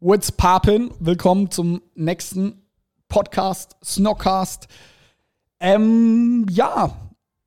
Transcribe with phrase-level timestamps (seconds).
[0.00, 0.92] What's poppin'?
[1.00, 2.62] Willkommen zum nächsten
[3.08, 4.68] Podcast, Snockcast.
[5.58, 6.96] Ähm, ja,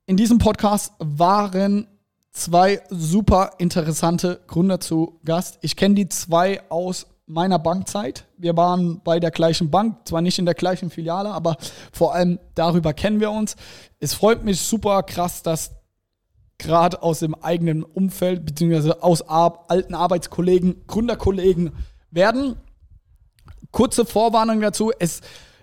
[0.04, 1.86] in diesem Podcast waren
[2.30, 5.60] zwei super interessante Gründer zu Gast.
[5.62, 8.26] Ich kenne die zwei aus meiner Bankzeit.
[8.36, 11.56] Wir waren bei der gleichen Bank, zwar nicht in der gleichen Filiale, aber
[11.90, 13.56] vor allem darüber kennen wir uns.
[13.98, 15.70] Es freut mich super krass, dass
[16.58, 21.72] gerade aus dem eigenen Umfeld, beziehungsweise aus alten Arbeitskollegen, Gründerkollegen
[22.12, 22.56] werden.
[23.70, 25.20] Kurze Vorwarnung dazu, es,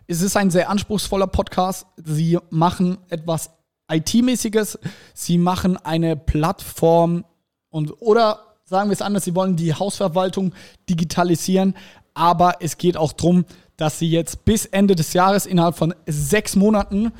[0.07, 1.85] es ist ein sehr anspruchsvoller Podcast.
[2.03, 3.51] Sie machen etwas
[3.91, 4.79] IT-mäßiges,
[5.13, 7.25] sie machen eine Plattform
[7.69, 10.53] und oder sagen wir es anders, sie wollen die Hausverwaltung
[10.89, 11.75] digitalisieren,
[12.13, 13.45] aber es geht auch darum,
[13.77, 17.11] dass sie jetzt bis Ende des Jahres, innerhalb von sechs Monaten,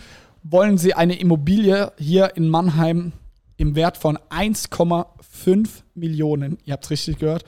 [0.44, 3.14] wollen sie eine Immobilie hier in Mannheim
[3.58, 7.46] im Wert von 1,5 Millionen, ihr habt es richtig gehört,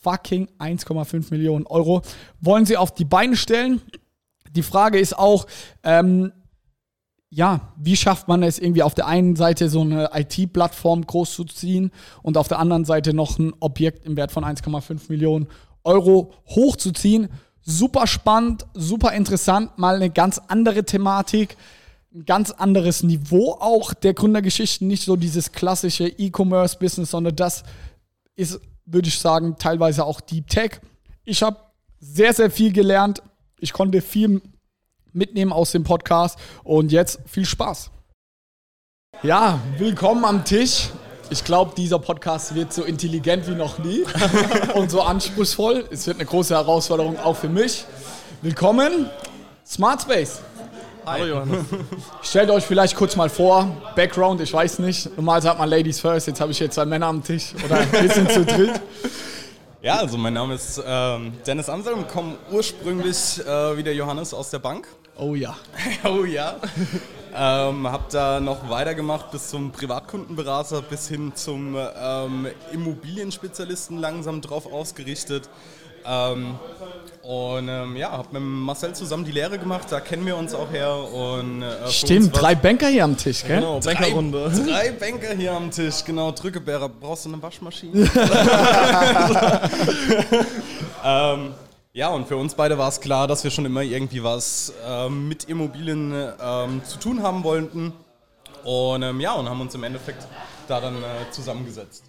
[0.00, 2.02] fucking 1,5 Millionen Euro,
[2.40, 3.80] wollen sie auf die Beine stellen.
[4.52, 5.46] Die Frage ist auch,
[5.82, 6.32] ähm,
[7.30, 11.44] ja, wie schafft man es irgendwie auf der einen Seite so eine IT-Plattform groß zu
[11.44, 11.90] ziehen
[12.22, 15.48] und auf der anderen Seite noch ein Objekt im Wert von 1,5 Millionen
[15.84, 17.28] Euro hochzuziehen.
[17.60, 21.56] Super spannend, super interessant, mal eine ganz andere Thematik,
[22.14, 27.64] ein ganz anderes Niveau auch der Gründergeschichten, nicht so dieses klassische E-Commerce-Business, sondern das
[28.36, 28.58] ist,
[28.90, 30.80] würde ich sagen, teilweise auch Deep Tech.
[31.24, 31.58] Ich habe
[32.00, 33.22] sehr, sehr viel gelernt.
[33.60, 34.40] Ich konnte viel
[35.12, 36.38] mitnehmen aus dem Podcast.
[36.64, 37.90] Und jetzt viel Spaß.
[39.22, 40.90] Ja, willkommen am Tisch.
[41.30, 44.04] Ich glaube, dieser Podcast wird so intelligent wie noch nie
[44.74, 45.86] und so anspruchsvoll.
[45.90, 47.84] Es wird eine große Herausforderung auch für mich.
[48.40, 49.10] Willkommen,
[49.66, 50.40] Smart Space.
[51.08, 51.64] Hallo Johannes.
[52.22, 55.16] Stellt euch vielleicht kurz mal vor, Background, ich weiß nicht.
[55.16, 58.10] Normal sagt man Ladies first, jetzt habe ich hier zwei Männer am Tisch oder wir
[58.10, 58.80] sind zu dritt.
[59.80, 64.50] Ja, also mein Name ist ähm, Dennis Anselm, komme ursprünglich äh, wie der Johannes aus
[64.50, 64.88] der Bank.
[65.16, 65.56] Oh ja.
[66.04, 66.56] oh ja.
[67.32, 74.66] ähm, hab da noch weitergemacht bis zum Privatkundenberater, bis hin zum ähm, Immobilienspezialisten langsam drauf
[74.66, 75.48] ausgerichtet.
[76.08, 76.54] Ähm,
[77.22, 80.72] und ähm, ja, hab mit Marcel zusammen die Lehre gemacht, da kennen wir uns auch
[80.72, 80.96] her.
[80.96, 83.56] Und, äh, Stimmt, drei Banker hier am Tisch, gell?
[83.56, 84.50] Genau, Bankerrunde.
[84.50, 86.32] Drei, drei Banker hier am Tisch, genau.
[86.32, 88.10] Drückebärer, brauchst du eine Waschmaschine?
[91.04, 91.54] ähm,
[91.92, 95.28] ja, und für uns beide war es klar, dass wir schon immer irgendwie was ähm,
[95.28, 97.92] mit Immobilien ähm, zu tun haben wollten.
[98.64, 100.26] Und ähm, ja, und haben uns im Endeffekt
[100.66, 102.04] daran äh, zusammengesetzt.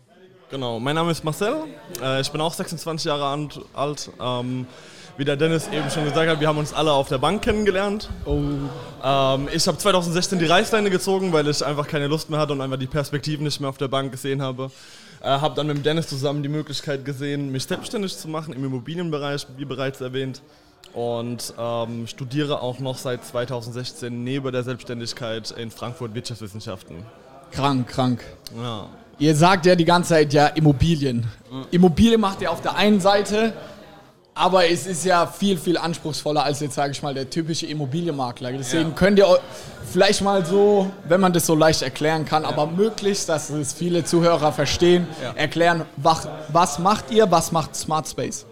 [0.49, 1.55] Genau, mein Name ist Marcel.
[2.01, 4.09] Äh, ich bin auch 26 Jahre alt.
[4.19, 4.65] Ähm,
[5.17, 8.09] wie der Dennis eben schon gesagt hat, wir haben uns alle auf der Bank kennengelernt.
[8.25, 8.39] Oh.
[9.53, 12.79] Ich habe 2016 die Reißleine gezogen, weil ich einfach keine Lust mehr hatte und einfach
[12.79, 14.71] die Perspektiven nicht mehr auf der Bank gesehen habe.
[15.21, 18.63] Äh, habe dann mit dem Dennis zusammen die Möglichkeit gesehen, mich selbstständig zu machen im
[18.63, 20.41] Immobilienbereich, wie bereits erwähnt.
[20.93, 27.05] Und ähm, studiere auch noch seit 2016 neben der Selbstständigkeit in Frankfurt Wirtschaftswissenschaften.
[27.51, 28.23] Krank, krank.
[28.57, 28.87] Ja.
[29.19, 31.27] Ihr sagt ja die ganze Zeit ja Immobilien.
[31.71, 33.53] Immobilien macht ihr auf der einen Seite,
[34.33, 38.53] aber es ist ja viel, viel anspruchsvoller als jetzt, sage ich mal, der typische Immobilienmakler.
[38.53, 38.95] Deswegen ja.
[38.95, 39.27] könnt ihr
[39.91, 42.49] vielleicht mal so, wenn man das so leicht erklären kann, ja.
[42.49, 45.33] aber möglichst, dass es viele Zuhörer verstehen, ja.
[45.33, 48.45] erklären, was, was macht ihr, was macht Smart Space?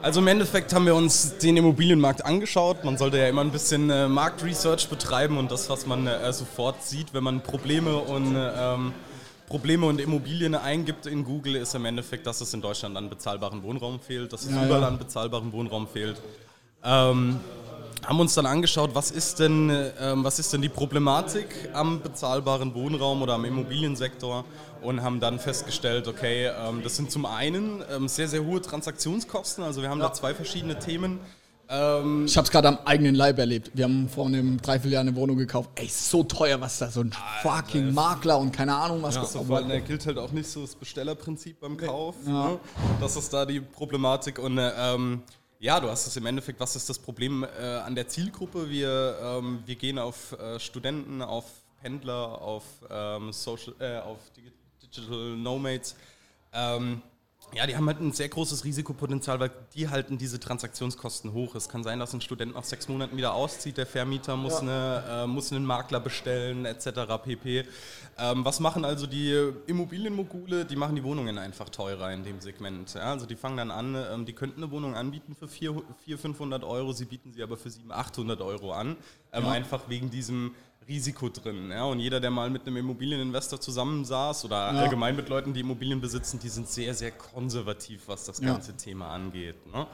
[0.00, 2.84] Also im Endeffekt haben wir uns den Immobilienmarkt angeschaut.
[2.84, 6.84] Man sollte ja immer ein bisschen äh, Marktresearch betreiben und das, was man äh, sofort
[6.84, 8.92] sieht, wenn man Probleme und ähm,
[9.48, 13.62] Probleme und Immobilien eingibt in Google, ist im Endeffekt, dass es in Deutschland an bezahlbaren
[13.62, 14.88] Wohnraum fehlt, dass es ja, überall ja.
[14.88, 16.20] an bezahlbaren Wohnraum fehlt.
[16.84, 17.40] Ähm,
[18.06, 19.70] haben uns dann angeschaut, was ist, denn,
[20.00, 24.44] ähm, was ist denn die Problematik am bezahlbaren Wohnraum oder am Immobiliensektor
[24.82, 29.64] und haben dann festgestellt, okay, ähm, das sind zum einen ähm, sehr, sehr hohe Transaktionskosten,
[29.64, 30.08] also wir haben ja.
[30.08, 31.20] da zwei verschiedene Themen.
[31.70, 33.70] Ähm, ich habe es gerade am eigenen Leib erlebt.
[33.74, 35.70] Wir haben vor einem Dreivierteljahr eine Wohnung gekauft.
[35.74, 39.16] Ey, so teuer, was da so ein Alter, fucking Makler und keine Ahnung was.
[39.16, 39.48] Ja, kostet.
[39.48, 42.16] Weil da gilt halt auch nicht so das Bestellerprinzip beim Kauf.
[42.26, 42.50] Ja.
[42.50, 42.60] Ne?
[43.00, 45.22] Das ist da die Problematik und ähm,
[45.60, 48.70] ja, du hast es im Endeffekt, was ist das Problem äh, an der Zielgruppe?
[48.70, 51.44] Wir, ähm, wir gehen auf äh, Studenten, auf
[51.82, 54.18] Pendler, auf, ähm, Social, äh, auf
[54.82, 55.96] Digital Nomads.
[56.52, 57.02] Ähm,
[57.54, 61.54] ja, die haben halt ein sehr großes Risikopotenzial, weil die halten diese Transaktionskosten hoch.
[61.54, 64.60] Es kann sein, dass ein Student nach sechs Monaten wieder auszieht, der Vermieter muss, ja.
[64.60, 66.88] eine, äh, muss einen Makler bestellen, etc.
[67.22, 67.64] pp.
[68.18, 70.66] Ähm, was machen also die Immobilienmogule?
[70.66, 72.94] Die machen die Wohnungen einfach teurer in dem Segment.
[72.94, 75.86] Ja, also die fangen dann an, ähm, die könnten eine Wohnung anbieten für 400,
[76.20, 78.96] 500 Euro, sie bieten sie aber für 700, 800 Euro an.
[79.32, 79.50] Ähm, ja.
[79.52, 80.54] Einfach wegen diesem
[80.88, 81.70] Risiko drin.
[81.70, 81.84] Ja?
[81.84, 84.80] Und jeder, der mal mit einem Immobilieninvestor zusammensaß oder ja.
[84.80, 88.76] allgemein mit Leuten, die Immobilien besitzen, die sind sehr, sehr konservativ, was das ganze ja.
[88.76, 89.54] Thema angeht.
[89.72, 89.86] Ne?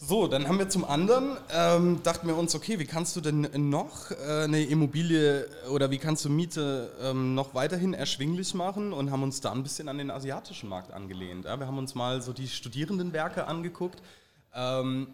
[0.00, 3.48] So, dann haben wir zum anderen, ähm, dachten wir uns, okay, wie kannst du denn
[3.68, 9.10] noch äh, eine Immobilie oder wie kannst du Miete ähm, noch weiterhin erschwinglich machen und
[9.10, 11.46] haben uns da ein bisschen an den asiatischen Markt angelehnt.
[11.46, 11.58] Ja?
[11.58, 14.00] Wir haben uns mal so die Studierendenwerke angeguckt.
[14.54, 15.08] Ähm,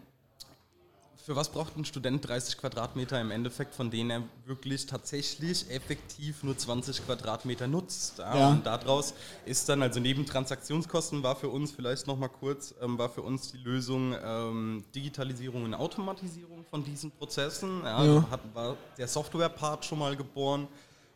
[1.25, 6.43] für was braucht ein Student 30 Quadratmeter im Endeffekt, von denen er wirklich tatsächlich effektiv
[6.43, 8.19] nur 20 Quadratmeter nutzt?
[8.19, 8.49] Ja?
[8.49, 13.09] Und daraus ist dann, also neben Transaktionskosten war für uns vielleicht nochmal kurz, ähm, war
[13.09, 17.81] für uns die Lösung ähm, Digitalisierung und Automatisierung von diesen Prozessen.
[17.83, 18.29] Ja, ja.
[18.29, 20.67] Hat, war der Software-Part schon mal geboren.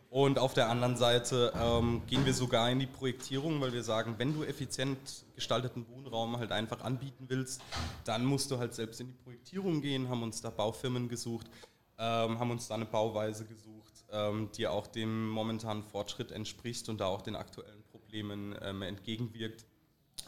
[0.10, 4.16] Und auf der anderen Seite ähm, gehen wir sogar in die Projektierung, weil wir sagen,
[4.18, 4.98] wenn du effizient
[5.36, 7.62] gestalteten Wohnraum halt einfach anbieten willst,
[8.06, 11.46] dann musst du halt selbst in die Projektierung gehen, haben uns da Baufirmen gesucht,
[12.00, 17.00] ähm, haben uns da eine Bauweise gesucht, ähm, die auch dem momentanen Fortschritt entspricht und
[17.00, 19.66] da auch den aktuellen Problemen ähm, entgegenwirkt.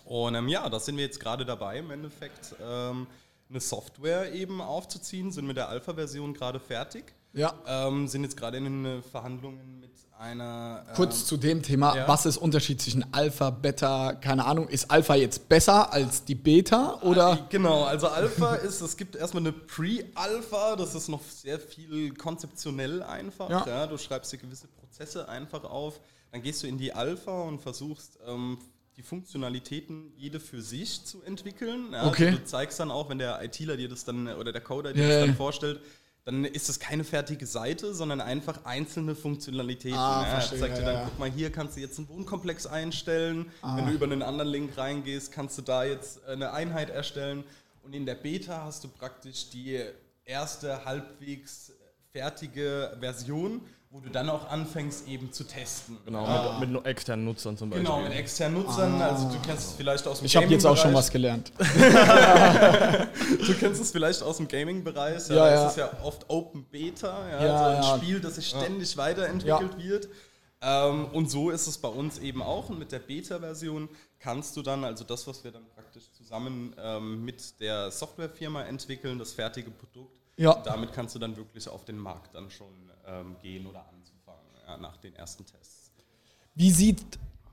[0.06, 3.08] Und ähm, ja, da sind wir jetzt gerade dabei, im Endeffekt ähm,
[3.50, 7.16] eine Software eben aufzuziehen, sind mit der Alpha-Version gerade fertig.
[7.34, 7.54] Ja.
[7.66, 9.92] Ähm, sind jetzt gerade in den Verhandlungen mit
[10.22, 10.86] einer.
[10.96, 12.08] Kurz ähm, zu dem Thema, ja.
[12.08, 16.36] was ist der Unterschied zwischen Alpha, Beta, keine Ahnung, ist Alpha jetzt besser als die
[16.36, 17.48] Beta oder?
[17.50, 23.02] Genau, also Alpha ist, es gibt erstmal eine Pre-Alpha, das ist noch sehr viel konzeptionell
[23.02, 23.50] einfach.
[23.50, 23.66] Ja.
[23.66, 23.88] ja.
[23.88, 26.00] Du schreibst dir gewisse Prozesse einfach auf,
[26.32, 28.58] dann gehst du in die Alpha und versuchst ähm,
[28.98, 31.94] die Funktionalitäten jede für sich zu entwickeln.
[31.94, 32.28] Ja, okay.
[32.28, 35.00] Also du zeigst dann auch, wenn der ITler dir das dann oder der Coder dir
[35.00, 35.10] yeah.
[35.10, 35.80] das dann vorstellt,
[36.24, 39.98] dann ist das keine fertige Seite, sondern einfach einzelne Funktionalitäten.
[39.98, 42.68] Ah, ja, verstehe, zeigt dir dann, ja, guck mal, hier kannst du jetzt einen Wohnkomplex
[42.68, 43.52] einstellen.
[43.62, 43.78] Ah.
[43.78, 47.44] Wenn du über einen anderen Link reingehst, kannst du da jetzt eine Einheit erstellen.
[47.84, 49.82] Und in der Beta hast du praktisch die
[50.24, 51.72] erste halbwegs
[52.12, 53.62] fertige Version
[53.92, 55.98] wo du dann auch anfängst eben zu testen.
[56.06, 56.58] Genau, ah.
[56.62, 57.86] mit, mit, externen Nutzern zum Beispiel.
[57.86, 59.02] Genau, mit externen Nutzern.
[59.02, 59.10] Ah.
[59.10, 61.52] Also du kennst es vielleicht aus dem Ich habe jetzt auch schon was gelernt.
[61.60, 65.28] du kennst es vielleicht aus dem Gaming-Bereich.
[65.28, 65.66] Ja, ja, ja.
[65.66, 69.78] Es ist ja oft Open Beta, ja, ja also ein Spiel, das sich ständig weiterentwickelt
[69.78, 70.08] wird.
[70.62, 72.70] Ähm, und so ist es bei uns eben auch.
[72.70, 77.26] Und mit der Beta-Version kannst du dann, also das, was wir dann praktisch zusammen ähm,
[77.26, 80.56] mit der Softwarefirma entwickeln, das fertige Produkt, ja.
[80.64, 84.78] damit kannst du dann wirklich auf den Markt dann schon ähm, gehen oder anzufangen ja,
[84.78, 85.92] nach den ersten Tests.
[86.56, 87.02] Wie sieht,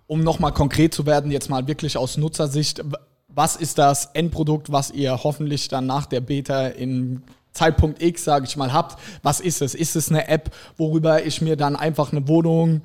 [0.07, 2.83] um nochmal konkret zu werden, jetzt mal wirklich aus Nutzersicht,
[3.29, 7.23] was ist das Endprodukt, was ihr hoffentlich dann nach der Beta in
[7.53, 8.99] Zeitpunkt X, sage ich mal, habt?
[9.23, 9.75] Was ist es?
[9.75, 12.83] Ist es eine App, worüber ich mir dann einfach eine Wohnung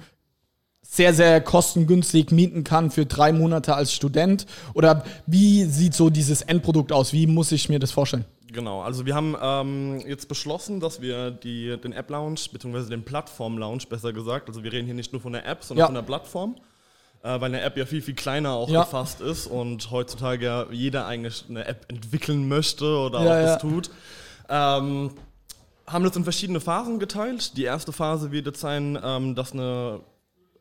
[0.81, 4.45] sehr, sehr kostengünstig mieten kann für drei Monate als Student?
[4.73, 7.13] Oder wie sieht so dieses Endprodukt aus?
[7.13, 8.25] Wie muss ich mir das vorstellen?
[8.53, 13.83] Genau, also wir haben ähm, jetzt beschlossen, dass wir die, den App-Lounge, beziehungsweise den Plattform-Lounge
[13.89, 15.85] besser gesagt, also wir reden hier nicht nur von der App, sondern ja.
[15.87, 16.55] von der Plattform,
[17.23, 18.83] äh, weil eine App ja viel, viel kleiner auch ja.
[18.83, 23.61] gefasst ist und heutzutage ja jeder eigentlich eine App entwickeln möchte oder ja, auch das
[23.61, 23.89] tut.
[24.49, 25.11] Ähm,
[25.87, 27.57] haben das in verschiedene Phasen geteilt.
[27.57, 30.01] Die erste Phase wird jetzt sein, ähm, dass eine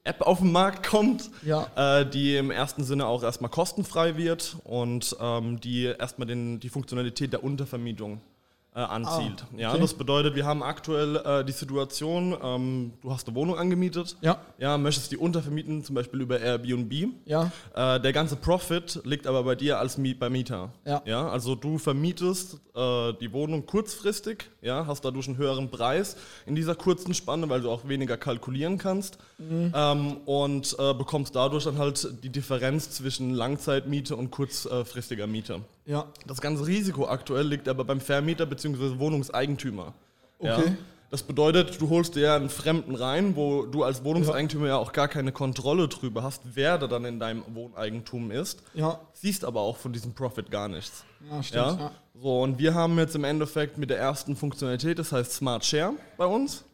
[0.04, 1.68] App auf den Markt kommt, ja.
[1.76, 6.68] äh, die im ersten Sinne auch erstmal kostenfrei wird und ähm, die erstmal den, die
[6.68, 8.20] Funktionalität der Untervermietung
[8.74, 9.42] äh, anzielt.
[9.42, 9.62] Ah, okay.
[9.62, 14.16] Ja, das bedeutet, wir haben aktuell äh, die Situation, ähm, du hast eine Wohnung angemietet,
[14.22, 14.38] ja.
[14.58, 17.12] Ja, möchtest die untervermieten, zum Beispiel über Airbnb.
[17.26, 17.52] Ja.
[17.74, 20.70] Äh, der ganze Profit liegt aber bei dir als Miet bei Mieter.
[20.86, 21.02] Ja.
[21.04, 26.16] Ja, also du vermietest äh, die Wohnung kurzfristig, ja, hast dadurch einen höheren Preis
[26.46, 29.72] in dieser kurzen Spanne, weil du auch weniger kalkulieren kannst mhm.
[29.74, 35.60] ähm, und äh, bekommst dadurch dann halt die Differenz zwischen Langzeitmiete und kurzfristiger Miete.
[35.84, 36.06] Ja.
[36.26, 38.98] Das ganze Risiko aktuell liegt aber beim Vermieter bzw.
[38.98, 39.94] Wohnungseigentümer.
[40.38, 40.66] Okay.
[40.66, 40.74] Ja?
[41.10, 44.72] Das bedeutet, du holst dir einen Fremden rein, wo du als Wohnungseigentümer ja.
[44.72, 48.62] ja auch gar keine Kontrolle drüber hast, wer da dann in deinem Wohneigentum ist.
[48.72, 48.98] Ja.
[49.12, 51.04] Siehst aber auch von diesem Profit gar nichts.
[51.30, 51.66] Ja, stimmt.
[51.66, 51.76] Ja?
[51.78, 51.90] ja?
[52.14, 55.92] So, und wir haben jetzt im Endeffekt mit der ersten Funktionalität, das heißt Smart Share
[56.16, 56.64] bei uns,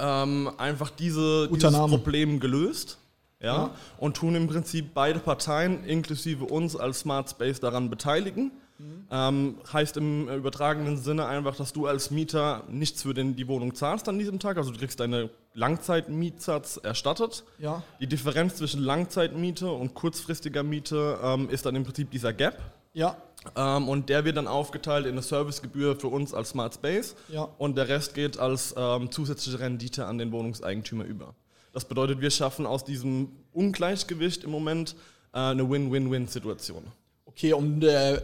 [0.00, 1.90] ähm, einfach diese, dieses Name.
[1.90, 2.98] Problem gelöst
[3.44, 8.52] ja, ja, und tun im Prinzip beide Parteien inklusive uns als Smart Space daran beteiligen.
[8.78, 9.06] Mhm.
[9.10, 13.74] Ähm, heißt im übertragenen Sinne einfach, dass du als Mieter nichts für den, die Wohnung
[13.74, 14.56] zahlst an diesem Tag.
[14.56, 17.44] Also du kriegst deine Langzeitmietsatz erstattet.
[17.58, 17.82] Ja.
[18.00, 22.58] Die Differenz zwischen Langzeitmiete und kurzfristiger Miete ähm, ist dann im Prinzip dieser Gap.
[22.92, 23.16] Ja.
[23.56, 27.14] Ähm, und der wird dann aufgeteilt in eine Servicegebühr für uns als Smart Space.
[27.28, 27.48] Ja.
[27.58, 31.34] Und der Rest geht als ähm, zusätzliche Rendite an den Wohnungseigentümer über.
[31.74, 34.94] Das bedeutet, wir schaffen aus diesem Ungleichgewicht im Moment
[35.32, 36.84] äh, eine Win-Win-Win-Situation.
[37.26, 38.22] Okay, und äh,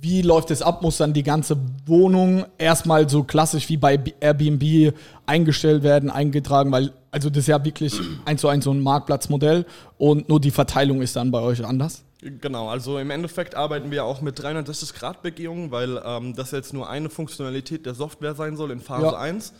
[0.00, 0.82] wie läuft es ab?
[0.82, 4.94] Muss dann die ganze Wohnung erstmal so klassisch wie bei Airbnb
[5.26, 9.66] eingestellt werden, eingetragen, weil also das ist ja wirklich eins zu eins so ein Marktplatzmodell
[9.98, 12.04] und nur die Verteilung ist dann bei euch anders?
[12.20, 17.10] Genau, also im Endeffekt arbeiten wir auch mit 360-Grad-Begehungen, weil ähm, das jetzt nur eine
[17.10, 19.18] Funktionalität der Software sein soll in Phase ja.
[19.18, 19.52] 1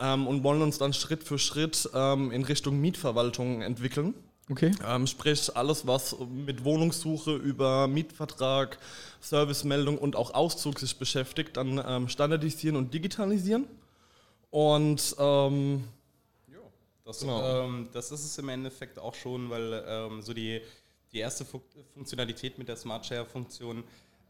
[0.00, 4.14] ähm, und wollen uns dann Schritt für Schritt ähm, in Richtung Mietverwaltung entwickeln.
[4.50, 4.72] Okay.
[4.86, 8.78] Ähm, sprich, alles, was mit Wohnungssuche über Mietvertrag,
[9.20, 13.66] Servicemeldung und auch Auszug sich beschäftigt, dann ähm, standardisieren und digitalisieren.
[14.50, 15.84] Und ähm,
[16.48, 16.58] ja,
[17.04, 17.64] das, genau.
[17.64, 20.60] Ähm, das ist es im Endeffekt auch schon, weil ähm, so die,
[21.12, 21.46] die erste
[21.94, 23.82] Funktionalität mit der Smart Share-Funktion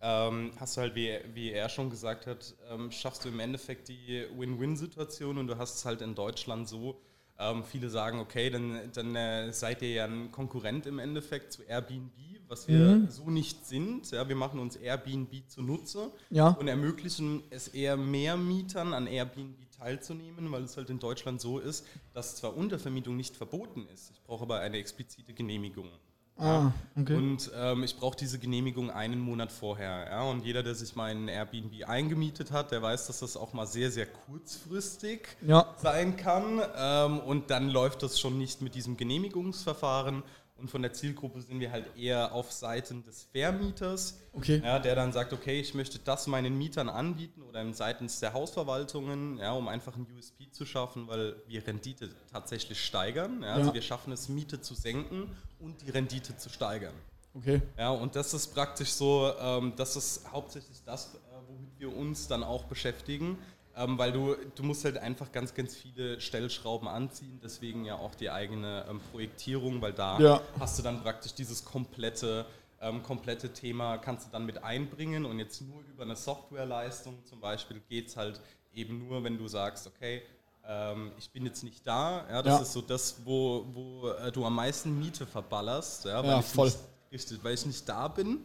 [0.05, 2.55] ähm, hast du halt, wie, wie er schon gesagt hat,
[2.91, 7.01] schaffst du im Endeffekt die Win-Win-Situation und du hast es halt in Deutschland so,
[7.39, 11.63] ähm, viele sagen, okay, dann, dann äh, seid ihr ja ein Konkurrent im Endeffekt zu
[11.63, 12.13] Airbnb,
[12.47, 13.11] was wir mhm.
[13.11, 14.11] so nicht sind.
[14.11, 16.49] Ja, wir machen uns Airbnb zunutze ja.
[16.49, 21.59] und ermöglichen es eher mehr Mietern an Airbnb teilzunehmen, weil es halt in Deutschland so
[21.59, 25.89] ist, dass zwar Untervermietung nicht verboten ist, ich brauche aber eine explizite Genehmigung.
[26.37, 27.14] Ah, okay.
[27.14, 30.07] Und ähm, ich brauche diese Genehmigung einen Monat vorher.
[30.11, 30.23] Ja?
[30.23, 33.67] Und jeder, der sich mal in Airbnb eingemietet hat, der weiß, dass das auch mal
[33.67, 35.73] sehr, sehr kurzfristig ja.
[35.76, 36.61] sein kann.
[36.76, 40.25] Ähm, und dann läuft das schon nicht mit diesem Genehmigungsverfahren.
[40.57, 44.63] Und von der Zielgruppe sind wir halt eher auf Seiten des Vermieters, okay.
[44.65, 49.39] ja, der dann sagt, okay, ich möchte das meinen Mietern anbieten oder seitens der Hausverwaltungen,
[49.39, 53.43] ja, um einfach ein USP zu schaffen, weil wir Rendite tatsächlich steigern.
[53.43, 56.95] Ja, also wir schaffen es, Miete zu senken und die Rendite zu steigern.
[57.35, 57.61] Okay.
[57.77, 61.19] Ja, und das ist praktisch so, ähm, das ist hauptsächlich das, äh,
[61.49, 63.39] womit wir uns dann auch beschäftigen.
[63.76, 68.14] Ähm, weil du, du musst halt einfach ganz, ganz viele Stellschrauben anziehen, deswegen ja auch
[68.14, 70.40] die eigene ähm, Projektierung, weil da ja.
[70.61, 72.47] hast du dann praktisch dieses komplette,
[72.81, 77.40] ähm, komplette Thema, kannst du dann mit einbringen und jetzt nur über eine Softwareleistung zum
[77.40, 78.40] Beispiel geht es halt
[78.73, 80.23] eben nur, wenn du sagst, okay,
[80.66, 82.62] ähm, ich bin jetzt nicht da, ja, das ja.
[82.62, 86.47] ist so das, wo, wo äh, du am meisten Miete verballerst, ja, weil, ja, ich,
[86.47, 86.69] voll.
[86.69, 86.78] Nicht,
[87.11, 88.45] richtig, weil ich nicht da bin.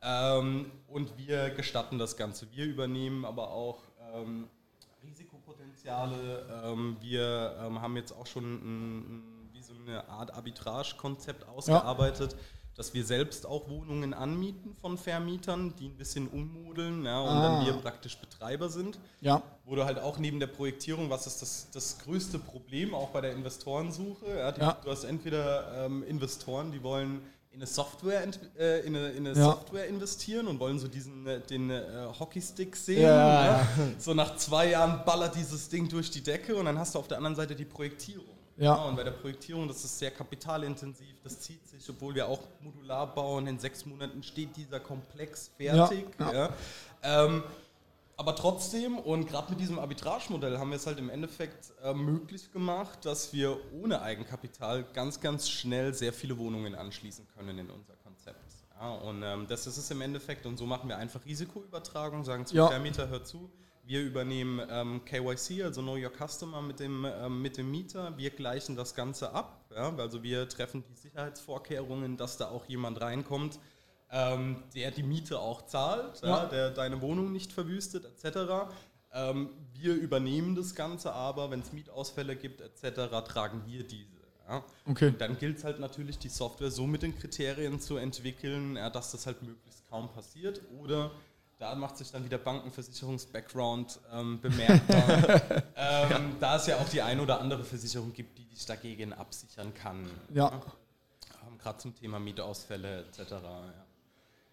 [0.00, 2.46] Ähm, und wir gestatten das Ganze.
[2.52, 3.80] Wir übernehmen aber auch
[4.14, 4.48] ähm,
[5.08, 6.46] Risikopotenziale.
[6.64, 9.22] Ähm, wir ähm, haben jetzt auch schon ein,
[9.52, 12.38] wie so eine Art Arbitrage-Konzept ausgearbeitet, ja.
[12.74, 17.42] dass wir selbst auch Wohnungen anmieten von Vermietern, die ein bisschen ummodeln ja, und ah.
[17.42, 18.98] dann wir praktisch Betreiber sind.
[19.20, 19.42] Ja.
[19.64, 23.22] Wo du halt auch neben der Projektierung, was ist das, das größte Problem auch bei
[23.22, 24.26] der Investorensuche?
[24.38, 27.22] Ja, die, du hast entweder ähm, Investoren, die wollen
[27.58, 28.22] in eine Software,
[28.56, 29.44] äh, in eine, in eine ja.
[29.44, 33.02] Software investieren und wollen so diesen äh, den äh, Hockeystick sehen.
[33.02, 33.66] Ja.
[33.76, 33.94] Ne?
[33.98, 37.08] So nach zwei Jahren ballert dieses Ding durch die Decke und dann hast du auf
[37.08, 38.26] der anderen Seite die Projektierung.
[38.56, 38.74] Ja.
[38.74, 43.12] Und bei der Projektierung, das ist sehr kapitalintensiv, das zieht sich, obwohl wir auch modular
[43.12, 46.06] bauen, in sechs Monaten steht dieser Komplex fertig.
[46.18, 46.50] Ja.
[47.02, 47.42] Ähm,
[48.18, 52.50] aber trotzdem, und gerade mit diesem Arbitrage-Modell haben wir es halt im Endeffekt äh, möglich
[52.50, 57.94] gemacht, dass wir ohne Eigenkapital ganz, ganz schnell sehr viele Wohnungen anschließen können in unser
[58.02, 58.40] Konzept.
[58.80, 60.46] Ja, und ähm, das ist es im Endeffekt.
[60.46, 62.66] Und so machen wir einfach Risikoübertragung, sagen zum ja.
[62.66, 63.52] Vermieter, hör zu,
[63.84, 68.18] wir übernehmen ähm, KYC, also Know Your Customer mit dem, ähm, mit dem Mieter.
[68.18, 69.64] Wir gleichen das Ganze ab.
[69.70, 69.94] Ja?
[69.96, 73.60] Also wir treffen die Sicherheitsvorkehrungen, dass da auch jemand reinkommt,
[74.10, 76.28] ähm, der die Miete auch zahlt, ja.
[76.28, 78.72] Ja, der deine Wohnung nicht verwüstet, etc.
[79.12, 84.18] Ähm, wir übernehmen das Ganze aber, wenn es Mietausfälle gibt, etc., tragen wir diese.
[84.48, 84.64] Ja.
[84.86, 85.08] Okay.
[85.08, 88.88] Und dann gilt es halt natürlich, die Software so mit den Kriterien zu entwickeln, ja,
[88.88, 90.62] dass das halt möglichst kaum passiert.
[90.80, 91.10] Oder
[91.58, 95.08] da macht sich dann wieder Bankenversicherungs-Background ähm, bemerkbar.
[95.76, 96.20] ähm, ja.
[96.40, 100.08] Da es ja auch die ein oder andere Versicherung gibt, die dich dagegen absichern kann.
[100.32, 100.52] Ja.
[101.46, 103.30] Ähm, Gerade zum Thema Mietausfälle etc.
[103.30, 103.74] Ja.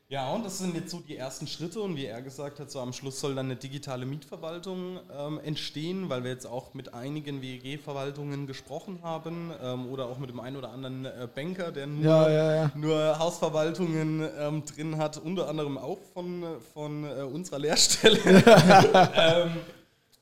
[0.08, 2.80] Ja, und das sind jetzt so die ersten Schritte und wie er gesagt hat, so
[2.80, 7.42] am Schluss soll dann eine digitale Mietverwaltung ähm, entstehen, weil wir jetzt auch mit einigen
[7.42, 12.06] WEG-Verwaltungen gesprochen haben ähm, oder auch mit dem einen oder anderen äh, Banker, der nur,
[12.06, 12.72] ja, ja, ja.
[12.76, 16.44] nur Hausverwaltungen ähm, drin hat, unter anderem auch von,
[16.76, 18.20] von äh, unserer Lehrstelle.
[19.16, 19.58] Ähm,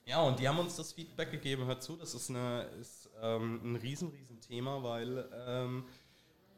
[0.06, 3.60] ja, und die haben uns das Feedback gegeben, hört zu, das ist, eine, ist ähm,
[3.63, 5.86] ein riesen, riesen Thema, weil ähm,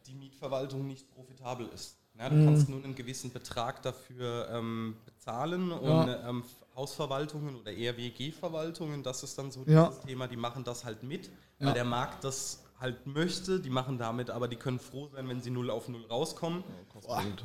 [0.08, 1.98] die Mietverwaltung nicht profitabel ist.
[2.18, 2.46] Ja, du mhm.
[2.46, 6.30] kannst nur einen gewissen Betrag dafür ähm, bezahlen und ja.
[6.30, 6.44] ähm,
[6.76, 9.88] Hausverwaltungen oder eher WG-Verwaltungen, das ist dann so ja.
[9.88, 11.30] dieses Thema, die machen das halt mit,
[11.60, 15.42] weil der Markt das halt möchte, die machen damit, aber die können froh sein, wenn
[15.42, 16.64] sie null auf null rauskommen.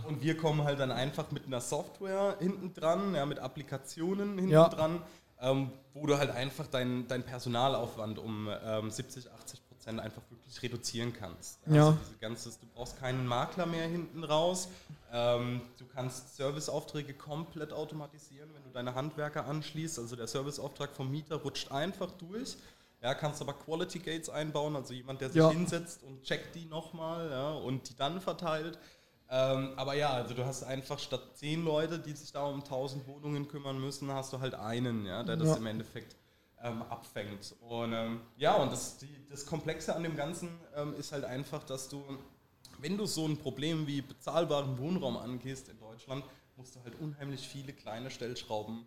[0.09, 4.51] und wir kommen halt dann einfach mit einer Software hinten dran, ja, mit Applikationen hinten
[4.51, 5.03] dran,
[5.41, 8.49] ähm, wo du halt einfach dein, dein Personalaufwand um
[8.89, 9.60] 70, ähm, 80
[9.97, 11.59] Prozent einfach wirklich reduzieren kannst.
[11.67, 11.87] Ja.
[11.89, 14.69] Also diese ganze, du brauchst keinen Makler mehr hinten raus.
[15.13, 19.99] Ähm, du kannst Serviceaufträge komplett automatisieren, wenn du deine Handwerker anschließt.
[19.99, 22.57] Also der Serviceauftrag vom Mieter rutscht einfach durch.
[23.03, 25.51] Ja, kannst aber Quality Gates einbauen, also jemand, der sich Ja.
[25.51, 28.79] hinsetzt und checkt die nochmal ja, und die dann verteilt.
[29.31, 33.07] Ähm, aber ja, also du hast einfach statt zehn Leute, die sich da um 1000
[33.07, 35.55] Wohnungen kümmern müssen, hast du halt einen, ja, der das Ja.
[35.57, 36.15] im Endeffekt
[36.63, 37.55] ähm, abfängt.
[37.61, 41.65] Und ähm, ja, und das, die, das Komplexe an dem Ganzen ähm, ist halt einfach,
[41.65, 42.03] dass du,
[42.79, 46.25] wenn du so ein Problem wie bezahlbaren Wohnraum angehst in Deutschland,
[46.57, 48.87] musst du halt unheimlich viele kleine Stellschrauben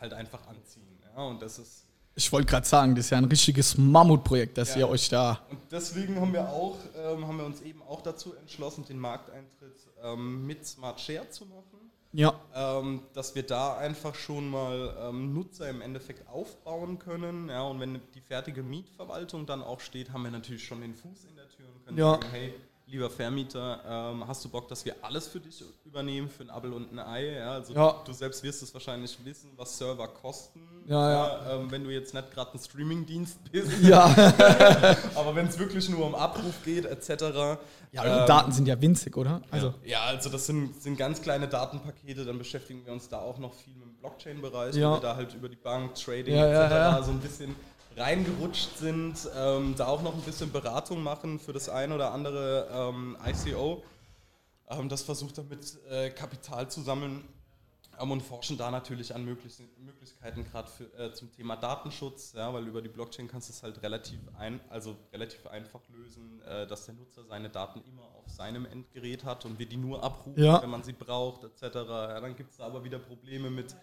[0.00, 0.98] halt einfach anziehen.
[1.16, 1.84] Ja, und das ist
[2.16, 4.80] Ich wollte gerade sagen, das ist ja ein richtiges Mammutprojekt, dass Ja.
[4.80, 5.40] ihr euch da.
[5.50, 9.76] Und deswegen haben wir auch, ähm, haben wir uns eben auch dazu entschlossen, den Markteintritt
[10.02, 11.73] ähm, mit Smart Share zu machen.
[12.16, 12.32] Ja.
[12.54, 17.48] Ähm, dass wir da einfach schon mal ähm, Nutzer im Endeffekt aufbauen können.
[17.48, 21.24] Ja, und wenn die fertige Mietverwaltung dann auch steht, haben wir natürlich schon den Fuß
[21.24, 22.12] in der Tür und können Ja.
[22.12, 22.54] sagen, hey,
[22.86, 26.72] lieber Vermieter, ähm, hast du Bock, dass wir alles für dich übernehmen, für ein Apfel
[26.72, 27.32] und ein Ei?
[27.32, 28.00] Ja, also Ja.
[28.06, 30.60] du selbst wirst es wahrscheinlich wissen, was Server kosten.
[30.86, 31.52] Ja, ja.
[31.52, 33.72] ähm, wenn du jetzt nicht gerade ein Streamingdienst bist.
[33.82, 34.04] Ja.
[35.14, 37.08] Aber wenn es wirklich nur um Abruf geht, etc.
[37.92, 39.40] Ja, die ähm, Daten sind ja winzig, oder?
[39.50, 43.38] Also, ja, also das sind, sind ganz kleine Datenpakete, dann beschäftigen wir uns da auch
[43.38, 44.90] noch viel mit dem Blockchain-Bereich, Ja.
[44.90, 46.72] wo wir da halt über die Bank, Trading Ja, ja, etc.
[46.74, 47.02] ja.
[47.02, 47.54] so ein bisschen
[47.96, 52.66] reingerutscht sind, ähm, da auch noch ein bisschen Beratung machen für das ein oder andere
[52.74, 53.82] ähm, ICO,
[54.68, 57.22] ähm, das versucht damit äh, Kapital zu sammeln
[58.10, 62.82] und forschen da natürlich an Möglich Möglichkeiten gerade äh, zum Thema Datenschutz, ja, weil über
[62.82, 66.94] die Blockchain kannst du es halt relativ ein, also relativ einfach lösen, äh, dass der
[66.94, 70.62] Nutzer seine Daten immer auf seinem Endgerät hat und wir die nur abrufen, Ja.
[70.62, 71.62] wenn man sie braucht, etc.
[71.74, 73.74] Ja, dann gibt es da aber wieder Probleme mit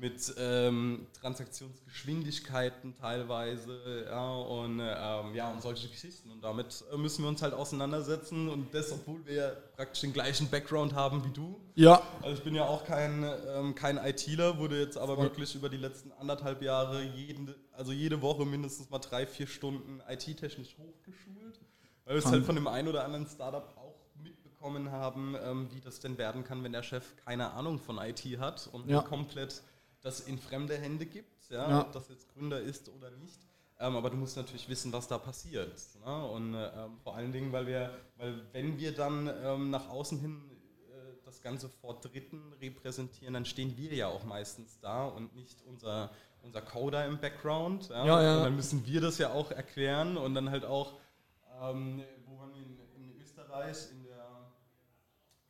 [0.00, 6.30] mit ähm, Transaktionsgeschwindigkeiten teilweise, ja, und ähm, ja, und solche Geschichten.
[6.30, 10.48] Und damit äh, müssen wir uns halt auseinandersetzen und das, obwohl wir praktisch den gleichen
[10.48, 11.60] Background haben wie du.
[11.74, 12.00] ja.
[12.22, 15.76] Also ich bin ja auch kein, ähm, kein ITler, wurde jetzt aber wirklich über die
[15.76, 21.60] letzten anderthalb Jahre jeden, also jede Woche mindestens mal drei, vier Stunden IT-technisch hochgeschult,
[22.04, 25.80] weil wir es halt von dem einen oder anderen Startup auch mitbekommen haben, ähm, wie
[25.80, 29.02] das denn werden kann, wenn der Chef keine Ahnung von IT hat und Ja.
[29.02, 29.62] komplett
[30.08, 31.80] das in fremde Hände gibt, ja, Ja.
[31.82, 33.38] ob das jetzt Gründer ist oder nicht.
[33.80, 35.70] Ähm, aber du musst natürlich wissen, was da passiert.
[36.04, 36.24] Ne?
[36.30, 40.18] Und äh, ähm, vor allen Dingen, weil wir, weil wenn wir dann ähm, nach außen
[40.18, 40.50] hin
[40.88, 45.62] äh, das Ganze vor Dritten repräsentieren, dann stehen wir ja auch meistens da und nicht
[45.66, 46.10] unser,
[46.42, 47.88] unser Coder im Background.
[47.90, 48.04] Ja?
[48.06, 48.36] Ja, ja.
[48.38, 50.94] Und dann müssen wir das ja auch erklären und dann halt auch,
[51.62, 54.26] ähm, wo waren wir in, in Österreich, in der,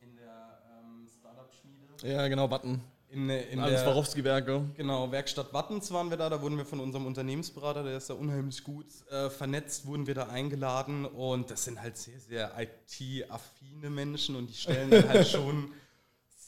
[0.01, 2.13] in der ähm, Startup-Schmiede.
[2.13, 2.79] Ja, genau, Button.
[3.11, 4.65] In, in Alles der, Swarovski-Werke.
[4.77, 8.13] Genau, Werkstatt Wattens waren wir da, da wurden wir von unserem Unternehmensberater, der ist da
[8.13, 11.05] unheimlich gut äh, vernetzt, wurden wir da eingeladen.
[11.05, 15.71] Und das sind halt sehr, sehr IT-affine Menschen und die stellen dann halt schon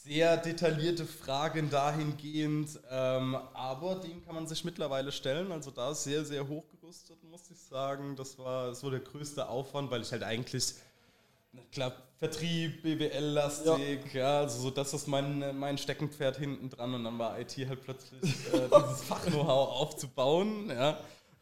[0.04, 6.04] sehr detaillierte Fragen dahingehend, ähm, aber den kann man sich mittlerweile stellen, also da ist
[6.04, 10.24] sehr, sehr hochgerüstet, muss ich sagen, das war so der größte Aufwand, weil ich halt
[10.24, 10.74] eigentlich
[11.70, 14.40] Klar, Vertrieb, BWL-lastig, ja.
[14.40, 18.22] also so das ist mein, mein Steckenpferd hinten dran und dann war IT halt plötzlich
[18.22, 20.98] äh, dieses Fach-Know-how aufzubauen, ja.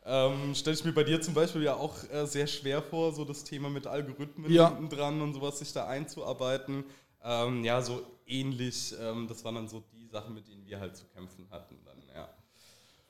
[0.07, 3.25] Ähm, Stelle ich mir bei dir zum Beispiel ja auch äh, sehr schwer vor, so
[3.25, 4.70] das Thema mit Algorithmen Ja.
[4.70, 6.85] hinten dran und sowas sich da einzuarbeiten.
[7.23, 10.96] Ähm, ja, so ähnlich, ähm, das waren dann so die Sachen, mit denen wir halt
[10.96, 12.29] zu kämpfen hatten dann, ja.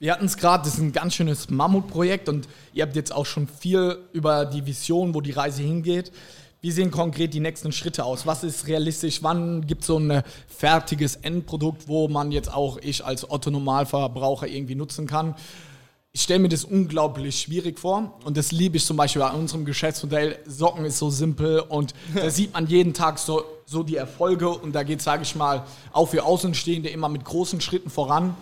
[0.00, 3.26] Wir hatten es gerade, das ist ein ganz schönes Mammutprojekt und ihr habt jetzt auch
[3.26, 6.10] schon viel über die Vision, wo die Reise hingeht.
[6.62, 8.26] Wie sehen konkret die nächsten Schritte aus?
[8.26, 9.22] Was ist realistisch?
[9.22, 14.74] Wann gibt es so ein fertiges Endprodukt, wo man jetzt auch ich als Otto-Normalverbraucher irgendwie
[14.74, 15.34] nutzen kann?
[16.12, 19.64] Ich stelle mir das unglaublich schwierig vor und das liebe ich zum Beispiel an unserem
[19.64, 20.38] Geschäftsmodell.
[20.44, 24.72] Socken ist so simpel und da sieht man jeden Tag so, so die Erfolge und
[24.72, 28.34] da geht, sage ich mal, auch für Außenstehende immer mit großen Schritten voran.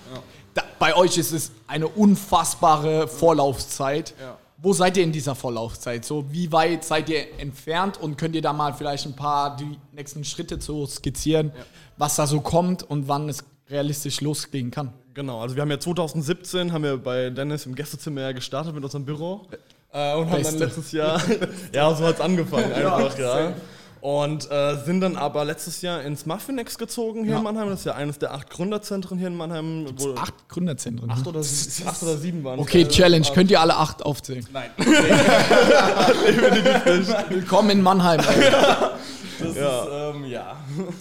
[0.54, 4.14] Da, bei euch ist es eine unfassbare Vorlaufzeit.
[4.20, 4.38] Ja.
[4.60, 6.04] Wo seid ihr in dieser Vorlaufzeit?
[6.04, 9.78] So, wie weit seid ihr entfernt und könnt ihr da mal vielleicht ein paar die
[9.92, 11.52] nächsten Schritte zu skizzieren,
[11.96, 14.92] was da so kommt und wann es realistisch losgehen kann?
[15.14, 18.82] Genau, also wir haben ja 2017 haben wir bei Dennis im Gästezimmer ja gestartet mit
[18.82, 19.46] unserem Büro
[19.92, 20.58] äh, und haben Beste.
[20.58, 21.22] dann letztes Jahr,
[21.72, 23.54] ja, so hat es angefangen einfach, ja.
[24.00, 27.38] Und äh, sind dann aber letztes Jahr ins Muffinex gezogen hier Ja.
[27.38, 27.68] in Mannheim.
[27.68, 29.86] Das ist ja eines der acht Gründerzentren hier in Mannheim.
[30.16, 31.10] Acht Gründerzentren.
[31.10, 32.58] acht, oder, sie- acht oder sieben waren.
[32.60, 33.26] Okay, Äh, Challenge.
[33.34, 34.46] Könnt ihr alle acht aufzählen?
[34.52, 34.70] Nein,
[37.28, 38.18] Willkommen in Mannheim.
[38.20, 39.82] das Ja.
[39.82, 40.56] ist, ähm, ja.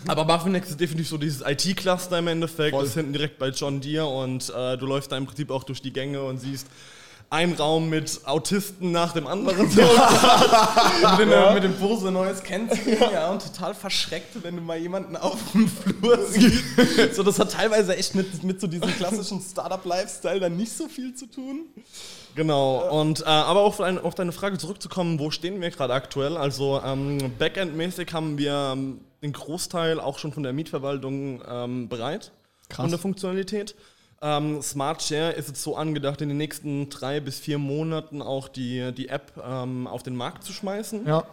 [0.07, 2.71] Aber Muffinex ist definitiv so dieses IT-Cluster im Endeffekt.
[2.71, 2.81] Voll.
[2.81, 5.63] Das ist hinten direkt bei John Deere und äh, du läufst da im Prinzip auch
[5.63, 6.67] durch die Gänge und siehst
[7.29, 9.69] ein Raum mit Autisten nach dem anderen.
[9.77, 9.81] So.
[9.81, 11.53] mit, dem, ja.
[11.53, 15.67] mit dem Bose neues Kennzeichen, ja, und total verschreckt, wenn du mal jemanden auf dem
[15.67, 16.63] Flur siehst.
[17.15, 21.13] so, das hat teilweise echt mit, mit so diesem klassischen Startup-Lifestyle dann nicht so viel
[21.13, 21.65] zu tun.
[22.35, 26.37] Genau, und äh, aber auch auf deine Frage zurückzukommen, wo stehen wir gerade aktuell?
[26.37, 32.31] Also ähm, Backend-mäßig haben wir ähm, den Großteil auch schon von der Mietverwaltung ähm, bereit,
[32.69, 32.83] Krass.
[32.83, 33.75] von der Funktionalität.
[34.21, 38.47] Ähm, Smart Share ist jetzt so angedacht, in den nächsten drei bis vier Monaten auch
[38.47, 41.05] die, die App ähm, auf den Markt zu schmeißen.
[41.05, 41.23] Ja.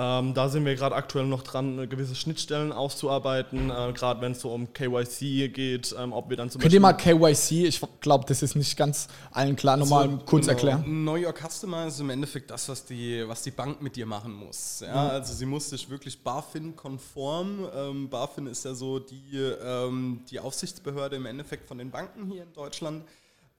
[0.00, 4.40] Ähm, da sind wir gerade aktuell noch dran, gewisse Schnittstellen auszuarbeiten, äh, gerade wenn es
[4.40, 8.24] so um KYC geht, ähm, ob wir dann zum Könnt ihr mal KYC, ich glaube,
[8.28, 10.84] das ist nicht ganz allen klar, nochmal also, kurz genau, erklären.
[10.84, 14.32] Know Your Customer ist im Endeffekt das, was die, was die Bank mit dir machen
[14.32, 14.84] muss.
[14.86, 14.92] Ja?
[14.92, 15.10] Mhm.
[15.10, 21.16] Also sie muss sich wirklich BaFin-konform, ähm, BaFin ist ja so die, ähm, die Aufsichtsbehörde
[21.16, 23.02] im Endeffekt von den Banken hier in Deutschland,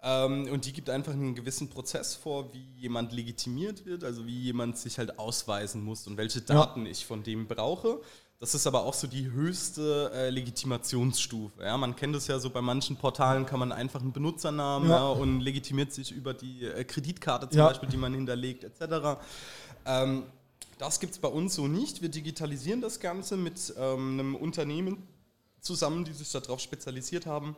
[0.02, 4.78] und die gibt einfach einen gewissen Prozess vor, wie jemand legitimiert wird, also wie jemand
[4.78, 6.92] sich halt ausweisen muss und welche Daten ja.
[6.92, 8.00] ich von dem brauche.
[8.40, 11.62] Das ist aber auch so die höchste äh, Legitimationsstufe.
[11.62, 14.96] Ja, man kennt es ja so bei manchen Portalen kann man einfach einen Benutzernamen ja.
[14.96, 19.20] Ja, und legitimiert sich über die äh, Kreditkarte zum Beispiel, die man hinterlegt, etc.
[19.86, 20.24] Ähm,
[20.78, 22.02] das gibt es bei uns so nicht.
[22.02, 25.06] Wir digitalisieren das Ganze mit ähm, einem Unternehmen
[25.60, 27.56] zusammen, die sich darauf spezialisiert haben ähm,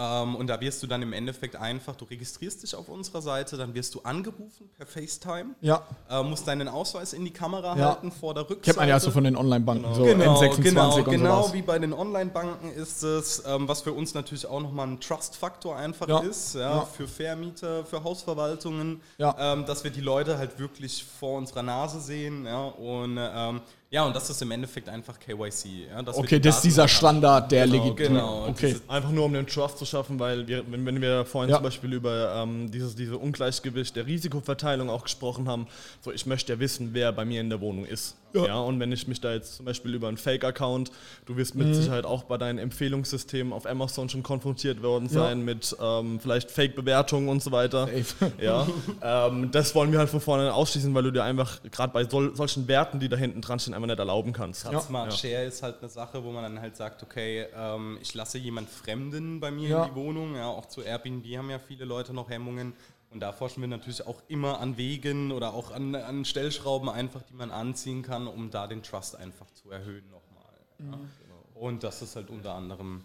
[0.00, 3.74] und da wirst du dann im Endeffekt einfach, du registrierst dich auf unserer Seite, dann
[3.74, 5.54] wirst du angerufen per FaceTime.
[5.60, 5.82] Ja.
[6.08, 7.88] Äh, musst deinen Ausweis in die Kamera ja.
[7.90, 8.62] halten vor der Rückseite.
[8.62, 9.94] Kennt man ja so von den Online-Banken, genau.
[9.94, 11.52] so genau, N26 genau, und Genau, sowas.
[11.52, 15.76] wie bei den Online-Banken ist es, ähm, was für uns natürlich auch nochmal ein Trust-Faktor
[15.76, 16.20] einfach ja.
[16.20, 21.62] ist, ja, für Vermieter, für Hausverwaltungen, ähm, dass wir die Leute halt wirklich vor unserer
[21.62, 23.60] Nase sehen und ähm,
[23.92, 25.88] ja, und das ist im Endeffekt einfach KYC.
[25.90, 28.76] Ja, okay, das ist dieser Standard, der genau, legitim Genau, okay.
[28.86, 31.56] einfach nur um den Trust zu schaffen, weil wir, wenn, wenn wir vorhin ja.
[31.56, 35.66] zum Beispiel über ähm, dieses diese Ungleichgewicht der Risikoverteilung auch gesprochen haben,
[36.02, 38.14] so ich möchte ja wissen, wer bei mir in der Wohnung ist.
[38.32, 38.46] Ja.
[38.46, 38.58] ja.
[38.60, 40.90] und wenn ich mich da jetzt zum Beispiel über einen Fake-Account,
[41.26, 41.74] du wirst mit mhm.
[41.74, 45.44] Sicherheit auch bei deinen Empfehlungssystemen auf Amazon schon konfrontiert worden sein ja.
[45.44, 47.86] mit ähm, vielleicht Fake-Bewertungen und so weiter.
[47.86, 48.32] Safe.
[48.40, 48.66] Ja,
[49.02, 52.34] ähm, das wollen wir halt von vorne ausschließen, weil du dir einfach gerade bei sol
[52.34, 54.64] solchen Werten, die da hinten dran stehen, einfach nicht erlauben kannst.
[54.70, 54.80] Ja.
[54.80, 58.38] Smart Share ist halt eine Sache, wo man dann halt sagt, okay, ähm, ich lasse
[58.38, 62.14] jemand Fremden bei mir in die Wohnung, ja, auch zu Airbnb haben ja viele Leute
[62.14, 62.72] noch Hemmungen
[63.10, 67.22] und da forschen wir natürlich auch immer an Wegen oder auch an, an Stellschrauben einfach,
[67.22, 70.52] die man anziehen kann, um da den Trust einfach zu erhöhen nochmal.
[70.78, 70.96] Ja.
[70.96, 71.08] Mhm.
[71.54, 73.02] Und das ist halt unter anderem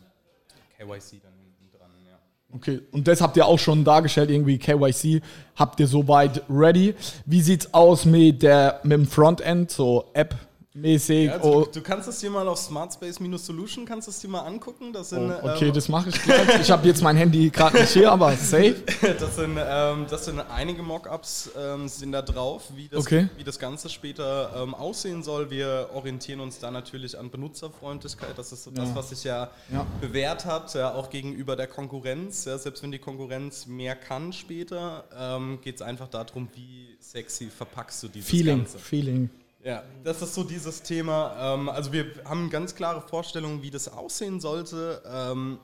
[0.77, 2.17] KYC dann hinten dran, ja.
[2.53, 5.21] Okay, und das habt ihr auch schon dargestellt, irgendwie KYC
[5.55, 6.93] habt ihr soweit ready.
[7.25, 10.35] Wie sieht's aus mit, der, mit dem Frontend, so App?
[10.75, 11.25] Mäßig.
[11.27, 11.65] Ja, du, oh.
[11.65, 14.91] du, kannst es dir mal auf smartspace-solution kannst es dir mal angucken.
[14.93, 16.61] Das sind, oh, okay, ähm, das mache ich gleich.
[16.61, 18.75] Ich habe jetzt mein Handy gerade nicht hier, aber safe.
[19.19, 23.29] das, sind, ähm, das sind einige Mockups ähm, sind da drauf, wie das, okay.
[23.37, 25.49] wie das Ganze später ähm, aussehen soll.
[25.49, 28.37] Wir orientieren uns da natürlich an Benutzerfreundlichkeit.
[28.37, 32.45] Das ist so das, was sich ja, ja, bewährt hat, ja, auch gegenüber der Konkurrenz.
[32.45, 37.47] Ja, selbst wenn die Konkurrenz mehr kann später, ähm, geht es einfach darum, wie sexy
[37.47, 38.79] verpackst du dieses Feeling, Ganze.
[38.79, 39.29] Feeling.
[39.65, 41.55] Ja, das ist so dieses Thema.
[41.55, 45.01] Ähm, also wir haben ganz klare Vorstellungen, wie das aussehen sollte.
[45.11, 45.57] Ähm,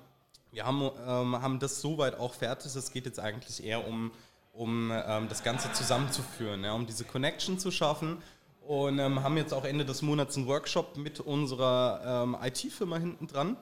[0.51, 2.75] wir haben, ähm, haben das soweit auch fertig.
[2.75, 4.09] Es geht jetzt eigentlich eher um,
[4.53, 8.17] um ähm, das Ganze zusammenzuführen, ja, um diese Connection zu schaffen.
[8.67, 13.27] Und ähm, haben jetzt auch Ende des Monats einen Workshop mit unserer ähm, IT-Firma hinten
[13.27, 13.55] dran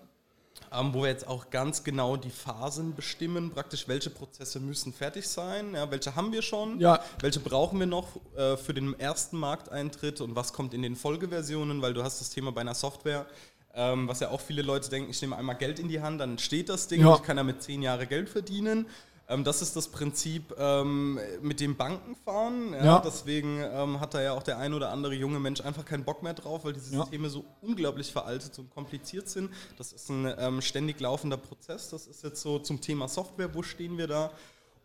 [0.74, 5.28] ähm, wo wir jetzt auch ganz genau die Phasen bestimmen, praktisch welche Prozesse müssen fertig
[5.28, 7.00] sein, ja, welche haben wir schon, ja.
[7.20, 11.82] welche brauchen wir noch äh, für den ersten Markteintritt und was kommt in den Folgeversionen,
[11.82, 13.26] weil du hast das Thema bei einer Software,
[13.74, 16.38] ähm, was ja auch viele Leute denken, ich nehme einmal Geld in die Hand, dann
[16.38, 17.16] steht das Ding, ja.
[17.16, 18.88] ich kann damit zehn Jahre Geld verdienen.
[19.30, 22.74] Ähm, das ist das Prinzip ähm, mit dem Bankenfahren.
[22.74, 23.00] Ja, ja.
[23.00, 26.24] Deswegen ähm, hat da ja auch der ein oder andere junge Mensch einfach keinen Bock
[26.24, 27.30] mehr drauf, weil diese Systeme ja.
[27.30, 29.52] so unglaublich veraltet und kompliziert sind.
[29.78, 31.90] Das ist ein ähm, ständig laufender Prozess.
[31.90, 34.32] Das ist jetzt so zum Thema Software, wo stehen wir da?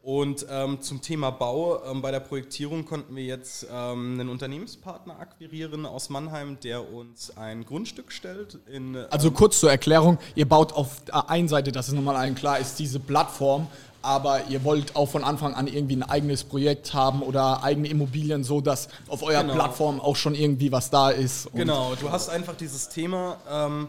[0.04, 5.18] Und ähm, zum Thema Bau, ähm, bei der Projektierung konnten wir jetzt ähm, einen Unternehmenspartner
[5.18, 8.58] akquirieren aus Mannheim, der uns ein Grundstück stellt.
[8.70, 12.34] In, also kurz zur Erklärung, ihr baut auf der einen Seite, das ist nochmal allen
[12.34, 13.66] klar, ist diese Plattform,
[14.02, 18.44] aber ihr wollt auch von Anfang an irgendwie ein eigenes Projekt haben oder eigene Immobilien,
[18.44, 19.54] so dass auf eurer genau.
[19.54, 21.50] Plattform auch schon irgendwie was da ist.
[21.54, 23.88] Genau, du hast einfach dieses Thema, ähm,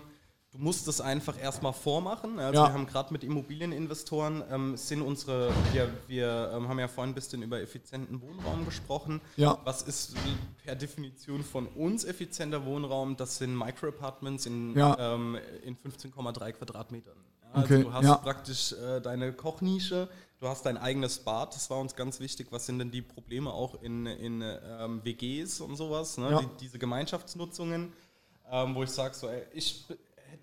[0.56, 2.40] du musst es einfach erstmal vormachen.
[2.40, 2.68] Also ja.
[2.68, 7.16] wir haben gerade mit Immobilieninvestoren, ähm, sind unsere, wir, wir ähm, haben ja vorhin ein
[7.16, 9.22] bisschen über effizienten Wohnraum gesprochen.
[9.36, 9.58] Ja.
[9.64, 10.16] Was ist
[10.64, 13.18] per Definition von uns effizienter Wohnraum?
[13.18, 14.98] Das sind Microapartments in, ja.
[15.00, 17.18] ähm, in 15,3 Quadratmetern.
[17.52, 21.80] Also Okay, du hast praktisch äh, deine Kochnische, du hast dein eigenes Bad, das war
[21.80, 22.48] uns ganz wichtig.
[22.52, 26.40] Was sind denn die Probleme auch in, in ähm, WGs und sowas, ne?
[26.42, 27.94] Die, diese Gemeinschaftsnutzungen,
[28.52, 29.86] ähm, wo ich sage, so, ey, ich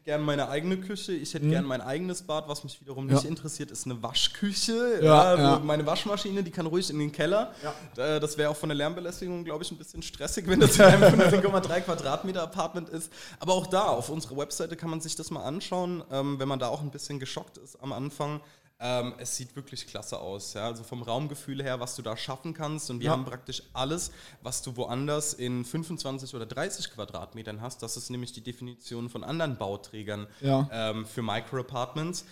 [0.03, 3.11] hätte gern meine eigene Küche, ich hätte gern mein eigenes Bad, was mich wiederum Mhm.
[3.11, 3.17] Ja.
[3.17, 5.01] nicht interessiert, ist eine Waschküche.
[5.03, 7.53] Ja, Ja, Meine Waschmaschine, die kann ruhig in den Keller.
[7.97, 11.03] Das wäre auch von der Lärmbelästigung, glaube ich, ein bisschen stressig, wenn das in einem
[11.21, 13.13] 15,3 Quadratmeter Apartment ist.
[13.39, 16.59] Aber auch da, auf unserer Webseite kann man sich das mal anschauen, ähm, wenn man
[16.59, 18.41] da auch ein bisschen geschockt ist am Anfang.
[18.85, 20.55] Ähm, es sieht wirklich klasse aus.
[20.55, 20.65] Ja?
[20.67, 22.91] Also vom Raumgefühl her, was du da schaffen kannst.
[22.91, 23.13] Und wir Ja.
[23.13, 24.11] haben praktisch alles,
[24.43, 27.83] was du woanders in 25 oder 30 Quadratmetern hast.
[27.83, 30.69] Das ist nämlich die Definition von anderen Bauträgern Ja.
[30.73, 32.25] ähm, für Micro-Apartments.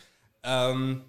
[0.43, 1.05] Ähm,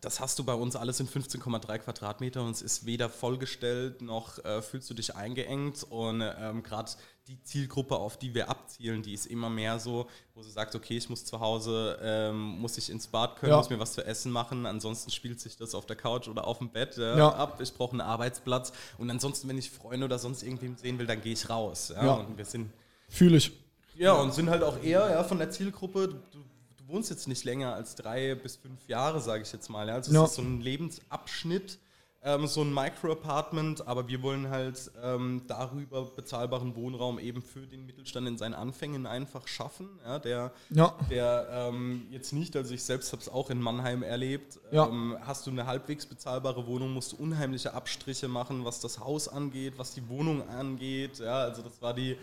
[0.00, 4.44] das hast du bei uns alles in 15,3 Quadratmeter und es ist weder vollgestellt noch
[4.44, 5.82] äh, fühlst du dich eingeengt.
[5.82, 6.92] Und ähm, gerade
[7.28, 10.96] die Zielgruppe, auf die wir abzielen, die ist immer mehr so, wo sie sagt, okay,
[10.96, 13.58] ich muss zu Hause, ähm, muss ich ins Bad können, Ja.
[13.58, 16.58] muss mir was zu essen machen, ansonsten spielt sich das auf der Couch oder auf
[16.58, 17.30] dem Bett äh, Ja.
[17.34, 17.60] ab.
[17.60, 21.20] Ich brauche einen Arbeitsplatz und ansonsten, wenn ich Freunde oder sonst irgendwen sehen will, dann
[21.20, 21.92] gehe ich raus.
[21.94, 22.04] Ja?
[22.04, 22.12] Ja.
[22.14, 22.70] Und wir sind
[23.08, 23.52] Fühle ich.
[23.96, 26.44] ja, und sind halt auch eher ja, von der Zielgruppe, du, du,
[26.76, 29.90] du wohnst jetzt nicht länger als drei bis fünf Jahre, sage ich jetzt mal.
[29.90, 31.78] Also es ist so ein Lebensabschnitt,
[32.22, 37.86] ähm, so ein Micro-Apartment, aber wir wollen halt ähm, darüber bezahlbaren Wohnraum eben für den
[37.86, 40.92] Mittelstand in seinen Anfängen einfach schaffen, ja, der, Ja.
[41.08, 44.86] der ähm, jetzt nicht, also ich selbst habe es auch in Mannheim erlebt, Ja.
[44.86, 49.28] ähm, hast du eine halbwegs bezahlbare Wohnung, musst du unheimliche Abstriche machen, was das Haus
[49.28, 52.16] angeht, was die Wohnung angeht, ja, also das war die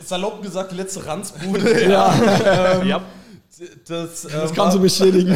[0.00, 1.82] salopp gesagt, die letzte Ranzbude.
[1.90, 2.82] ja.
[2.84, 3.02] Ja,
[3.86, 5.30] Das, Das ähm, kannst du bestätigen.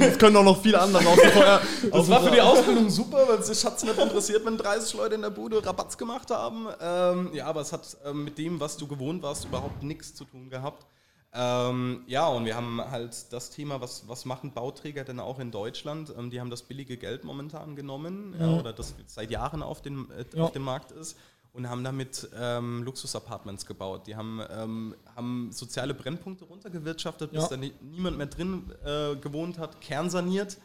[0.00, 1.60] es können auch noch viele andere außen vorher.
[1.90, 5.14] das war für die Ausbildung super, weil es hat es nicht interessiert, wenn 30 Leute
[5.14, 6.66] in der Bude Rabatz gemacht haben.
[6.80, 10.24] Ähm, ja, aber es hat ähm, mit dem, was du gewohnt warst, überhaupt nichts zu
[10.24, 10.86] tun gehabt.
[11.32, 15.50] Ähm, ja, und wir haben halt das Thema, was, was machen Bauträger denn auch in
[15.50, 16.12] Deutschland?
[16.18, 20.06] Ähm, die haben das billige Geld momentan genommen, ja, oder das seit Jahren auf, den,
[20.10, 20.44] äh, Ja.
[20.44, 21.16] auf dem Markt ist
[21.52, 24.06] und haben damit ähm, Luxus-Apartments gebaut.
[24.06, 27.48] Die haben, ähm, haben soziale Brennpunkte runtergewirtschaftet, bis Ja.
[27.48, 30.58] da ni niemand mehr drin äh, gewohnt hat, kernsaniert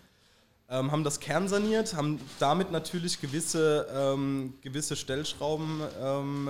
[0.69, 6.49] ähm, haben das kernsaniert, haben damit natürlich gewisse, ähm, gewisse Stellschrauben ähm,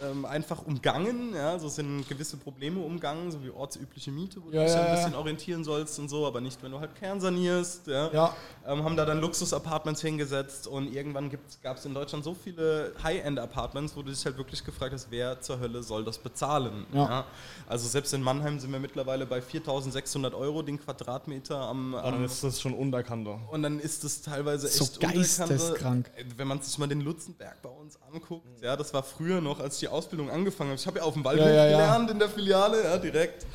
[0.00, 4.60] ähm, einfach umgangen, ja, so sind gewisse Probleme umgangen, so wie ortsübliche Miete, wo Ja,
[4.60, 7.88] du dich ja, ein bisschen orientieren sollst und so, aber nicht, wenn du halt kernsanierst.
[7.88, 8.34] Ja.
[8.64, 8.72] Ja.
[8.72, 11.30] Ähm, haben da dann Luxus-Apartments hingesetzt und irgendwann
[11.62, 15.40] gab es in Deutschland so viele High-End-Apartments, wo du dich halt wirklich gefragt hast, wer
[15.40, 16.86] zur Hölle soll das bezahlen?
[16.92, 17.24] Ja.
[17.68, 22.24] Also selbst in Mannheim sind wir mittlerweile bei 4.600 Euro den Quadratmeter am, Dann am
[22.24, 23.40] ist das schon unbekannter.
[23.50, 25.60] und dann ist es teilweise So echt geisteskrank.
[25.62, 26.10] Unterkante.
[26.36, 29.78] Wenn man sich mal den Lutzenberg bei uns anguckt, ja, das war früher noch, als
[29.78, 30.78] die Ausbildung angefangen hat.
[30.80, 31.70] Ich habe ja auf dem Waldhof Ja, ja, ja.
[31.78, 33.46] gelernt in der Filiale, ja, direkt,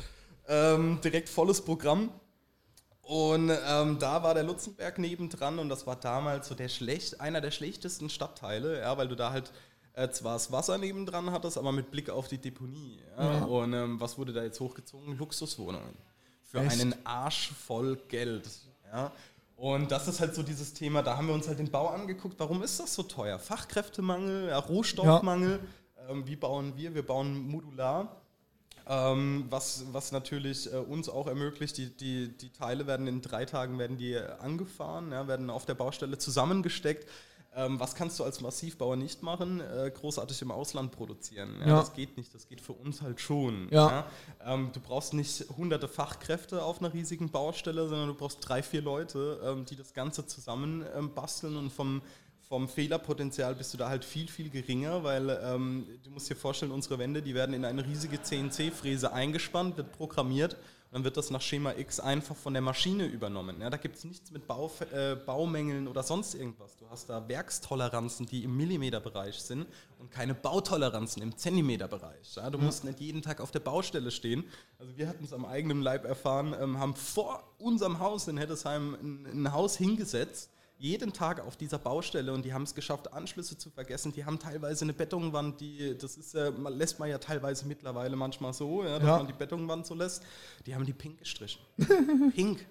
[0.48, 2.10] ähm, direkt volles Programm.
[3.08, 7.40] Und ähm, da war der Lutzenberg nebendran und das war damals so der schlecht, einer
[7.40, 9.50] der schlechtesten Stadtteile, ja, weil du da halt
[9.94, 13.00] äh, zwar das Wasser nebendran hattest, aber mit Blick auf die Deponie.
[13.16, 13.44] Ja.
[13.44, 15.16] Und ähm, was wurde da jetzt hochgezogen?
[15.16, 15.96] Luxuswohnungen.
[16.42, 16.82] Für Echt?
[16.82, 18.46] einen Arsch voll Geld.
[18.92, 19.10] Ja.
[19.56, 22.38] Und das ist halt so dieses Thema, da haben wir uns halt den Bau angeguckt,
[22.38, 23.38] warum ist das so teuer?
[23.38, 25.60] Fachkräftemangel, ja, Rohstoffmangel.
[26.10, 26.94] Ähm, wie bauen wir?
[26.94, 28.17] Wir bauen modular.
[28.88, 33.44] Ähm, was, was natürlich äh, uns auch ermöglicht, die, die, die Teile werden in drei
[33.44, 37.06] Tagen werden die angefahren, ja, werden auf der Baustelle zusammengesteckt.
[37.54, 39.60] Ähm, was kannst du als Massivbauer nicht machen?
[39.60, 41.56] Äh, großartig im Ausland produzieren.
[41.60, 41.76] Ja, Ja.
[41.80, 43.68] Das geht nicht, das geht für uns halt schon.
[43.70, 44.06] Ja.
[44.44, 48.82] Ähm, du brauchst nicht hunderte Fachkräfte auf einer riesigen Baustelle, sondern du brauchst drei, vier
[48.82, 52.00] Leute, ähm, die das Ganze zusammen ähm, basteln und vom,
[52.48, 56.72] vom Fehlerpotenzial bist du da halt viel, viel geringer, weil ähm, du musst dir vorstellen,
[56.72, 61.28] unsere Wände, die werden in eine riesige CNC-Fräse eingespannt, wird programmiert und dann wird das
[61.28, 63.60] nach Schema X einfach von der Maschine übernommen.
[63.60, 66.78] Ja, da gibt es nichts mit Bau, äh, Baumängeln oder sonst irgendwas.
[66.78, 69.66] Du hast da Werkstoleranzen, die im Millimeterbereich sind
[69.98, 72.36] und keine Bautoleranzen im Zentimeterbereich.
[72.36, 74.44] Ja, du musst nicht jeden Tag auf der Baustelle stehen.
[74.78, 78.94] Also wir hatten es am eigenen Leib erfahren, ähm, haben vor unserem Haus in Heddesheim
[78.94, 83.58] ein, ein Haus hingesetzt, jeden Tag auf dieser Baustelle und die haben es geschafft, Anschlüsse
[83.58, 84.12] zu vergessen.
[84.12, 88.14] Die haben teilweise eine Betonwand, die, das ist, äh, man lässt man ja teilweise mittlerweile
[88.16, 89.16] manchmal so, ja, dass Ja.
[89.18, 90.22] man die Betonwand so lässt.
[90.66, 91.60] Die haben die pink gestrichen.
[92.34, 92.64] pink.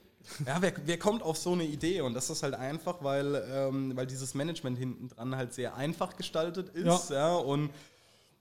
[0.46, 2.02] Ja, wer, wer kommt auf so eine Idee?
[2.02, 6.18] Und das ist halt einfach, weil, ähm, weil dieses Management hinten dran halt sehr einfach
[6.18, 7.10] gestaltet ist.
[7.12, 7.36] Ja.
[7.36, 7.70] und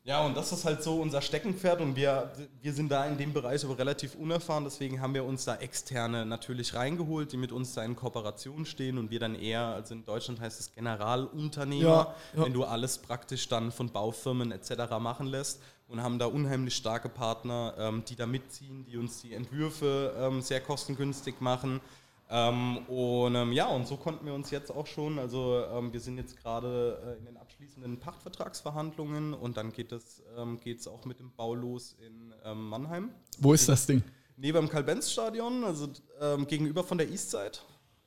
[0.06, 2.30] ja, und das ist halt so unser Steckenpferd und wir,
[2.62, 6.24] wir sind da in dem Bereich aber relativ unerfahren, deswegen haben wir uns da externe
[6.24, 10.04] natürlich reingeholt, die mit uns da in Kooperation stehen und wir dann eher, also in
[10.04, 12.44] Deutschland heißt es Generalunternehmer, Ja, ja.
[12.44, 14.96] wenn du alles praktisch dann von Baufirmen etc.
[15.00, 19.34] machen lässt und haben da unheimlich starke Partner, ähm, die da mitziehen, die uns die
[19.34, 21.80] Entwürfe ähm, sehr kostengünstig machen.
[22.28, 26.00] Ähm, und ähm, ja, und so konnten wir uns jetzt auch schon, also ähm, wir
[26.00, 31.04] sind jetzt gerade äh, in den abschließenden Pachtvertragsverhandlungen und dann geht es ähm, geht's auch
[31.04, 33.10] mit dem Bau los in ähm, Mannheim.
[33.38, 34.02] Wo ist das Ding?
[34.36, 35.88] Neben dem Karl-Benz-Stadion, also
[36.20, 37.58] ähm, gegenüber von der Eastside.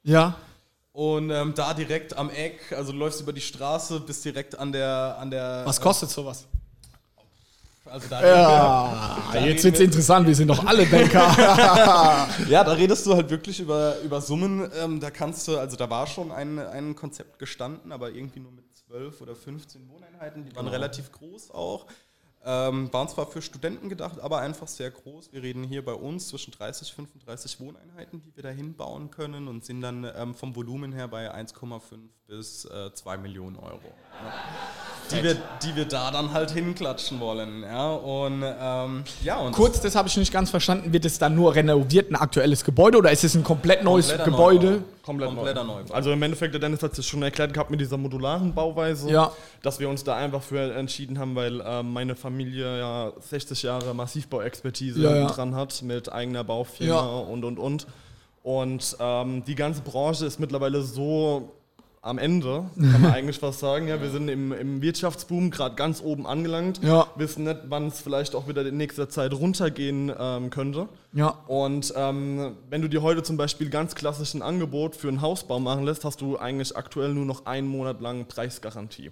[0.03, 0.37] Ja.
[0.91, 5.17] Und da direkt am Eck, also du läufst über die Straße, bist direkt an der.
[5.19, 6.45] An der Was kostet sowas?
[7.91, 11.19] Also da Ja, Da jetzt wird's wir- interessant, wir sind doch alle Banker.
[12.49, 14.69] Ja, da redest du halt wirklich über, über Summen.
[14.81, 18.51] Ähm, da kannst du, also da war schon ein, ein Konzept gestanden, aber irgendwie nur
[18.51, 20.45] mit 12 oder 15 Wohneinheiten.
[20.45, 21.85] Die waren relativ groß auch.
[22.45, 25.33] Ähm, waren zwar für Studenten gedacht, aber einfach sehr groß.
[25.33, 29.49] Wir reden hier bei uns zwischen 30 und 35 Wohneinheiten, die wir da hinbauen können
[29.49, 31.81] und sind dann ähm, vom Volumen her bei 1,5
[32.27, 33.81] bis äh, 2 Millionen Euro.
[34.23, 34.33] Ja.
[35.11, 37.63] Die, wir, die wir da dann halt hinklatschen wollen.
[37.63, 40.93] Ja, und ähm, ja, und Kurz, das habe ich nicht ganz verstanden.
[40.93, 44.31] Wird es dann nur renoviert, ein aktuelles Gebäude oder ist es ein komplett neues Kompletter
[44.31, 44.65] Gebäude?
[44.71, 44.83] Neubau.
[45.03, 45.73] Komplett Kompletter neu.
[45.79, 45.93] Neubau.
[45.93, 49.31] Also im Endeffekt, der Dennis hat es schon erklärt gehabt mit dieser modularen Bauweise, Ja.
[49.63, 53.93] dass wir uns da einfach für entschieden haben, weil ähm, meine Familie ja 60 Jahre
[53.95, 55.27] Massivbauexpertise Ja, ja.
[55.27, 57.01] dran hat mit eigener Baufirma Ja.
[57.01, 57.87] und und und.
[58.43, 61.51] Und ähm, die ganze Branche ist mittlerweile so
[62.01, 63.87] am Ende, kann man eigentlich fast sagen.
[63.87, 66.79] Ja, wir sind im, im Wirtschaftsboom gerade ganz oben angelangt.
[66.81, 67.07] Ja.
[67.15, 70.87] Wissen nicht, wann es vielleicht auch wieder in nächster Zeit runtergehen ähm, könnte.
[71.13, 71.29] Ja.
[71.47, 75.59] Und ähm, wenn du dir heute zum Beispiel ganz klassisch ein Angebot für einen Hausbau
[75.59, 79.11] machen lässt, hast du eigentlich aktuell nur noch einen Monat lang Preisgarantie.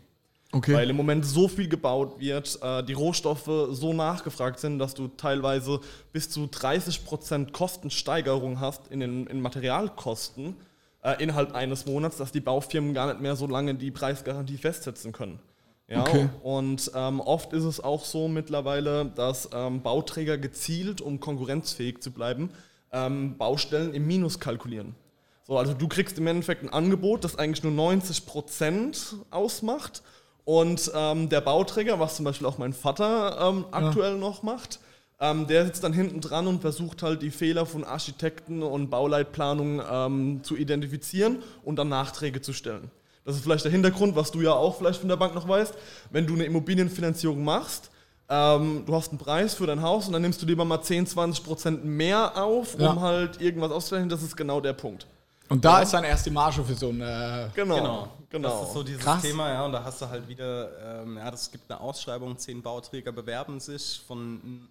[0.54, 0.74] Okay.
[0.74, 5.10] Weil im Moment so viel gebaut wird, äh, die Rohstoffe so nachgefragt sind, dass du
[5.10, 5.82] teilweise
[6.14, 10.56] bis zu 30% Kostensteigerung hast in den in Materialkosten
[11.02, 15.12] äh, innerhalb eines Monats, dass die Baufirmen gar nicht mehr so lange die Preisgarantie festsetzen
[15.12, 15.40] können.
[15.88, 16.30] Ja, Okay.
[16.44, 22.12] Und ähm, oft ist es auch so mittlerweile, dass ähm, Bauträger gezielt, um konkurrenzfähig zu
[22.12, 22.50] bleiben,
[22.92, 24.96] ähm, Baustellen im Minus kalkulieren.
[25.46, 30.04] So, also du kriegst im Endeffekt ein Angebot, das eigentlich nur 90% ausmacht.
[30.44, 34.80] Und ähm, der Bauträger, was zum Beispiel auch mein Vater ähm, aktuell noch macht,
[35.20, 39.82] ähm, der sitzt dann hinten dran und versucht halt die Fehler von Architekten und Bauleitplanung
[39.92, 42.92] ähm, zu identifizieren und dann Nachträge zu stellen.
[43.26, 45.74] Das ist vielleicht der Hintergrund, was du ja auch vielleicht von der Bank noch weißt.
[46.12, 47.90] Wenn du eine Immobilienfinanzierung machst,
[48.30, 51.08] ähm, du hast einen Preis für dein Haus und dann nimmst du lieber mal 10,
[51.08, 53.00] 20 Prozent mehr auf, um Ja.
[53.00, 54.10] halt irgendwas auszurechnen.
[54.10, 55.08] Das ist genau der Punkt.
[55.50, 57.00] Und da ist dann erst die Marge für so ein.
[57.02, 58.50] Äh, Genau, Genau, genau.
[58.60, 59.22] Das ist so dieses Krass.
[59.22, 62.62] Thema, ja, und da hast du halt wieder, ähm, ja, das gibt eine Ausschreibung, zehn
[62.62, 64.68] Bauträger bewerben sich von,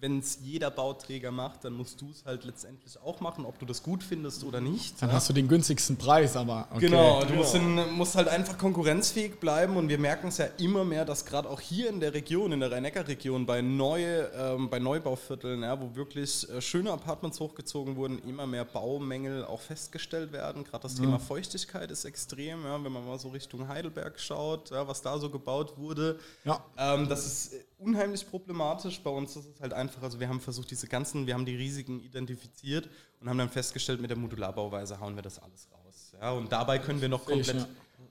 [0.00, 3.66] wenn es jeder Bauträger macht, dann musst du es halt letztendlich auch machen, ob du
[3.66, 5.00] das gut findest oder nicht.
[5.02, 5.16] dann ja.
[5.16, 6.68] hast du den günstigsten Preis, aber.
[6.70, 6.86] Okay.
[6.86, 10.84] Genau, du musst, in, musst halt einfach konkurrenzfähig bleiben und wir merken es ja immer
[10.84, 14.78] mehr, dass gerade auch hier in der Region, in der Rhein-Neckar-Region, bei, neue, ähm, bei
[14.78, 20.64] Neubauvierteln, ja, wo wirklich äh, schöne Apartments hochgezogen wurden, immer mehr Baumängel auch festgestellt werden.
[20.64, 24.86] Gerade das Thema Feuchtigkeit ist extrem, ja, wenn man mal so Richtung Heidelberg schaut, ja,
[24.86, 26.18] was da so gebaut wurde.
[26.44, 26.64] Ja.
[26.76, 29.00] Ähm, das ist äh, unheimlich problematisch.
[29.00, 31.56] Bei uns ist es halt einfach, also wir haben versucht, diese ganzen, wir haben die
[31.56, 32.88] Risiken identifiziert
[33.20, 36.12] und haben dann festgestellt, mit der Modularbauweise hauen wir das alles raus.
[36.20, 37.68] Ja, und dabei können wir noch Sehe ich, komplett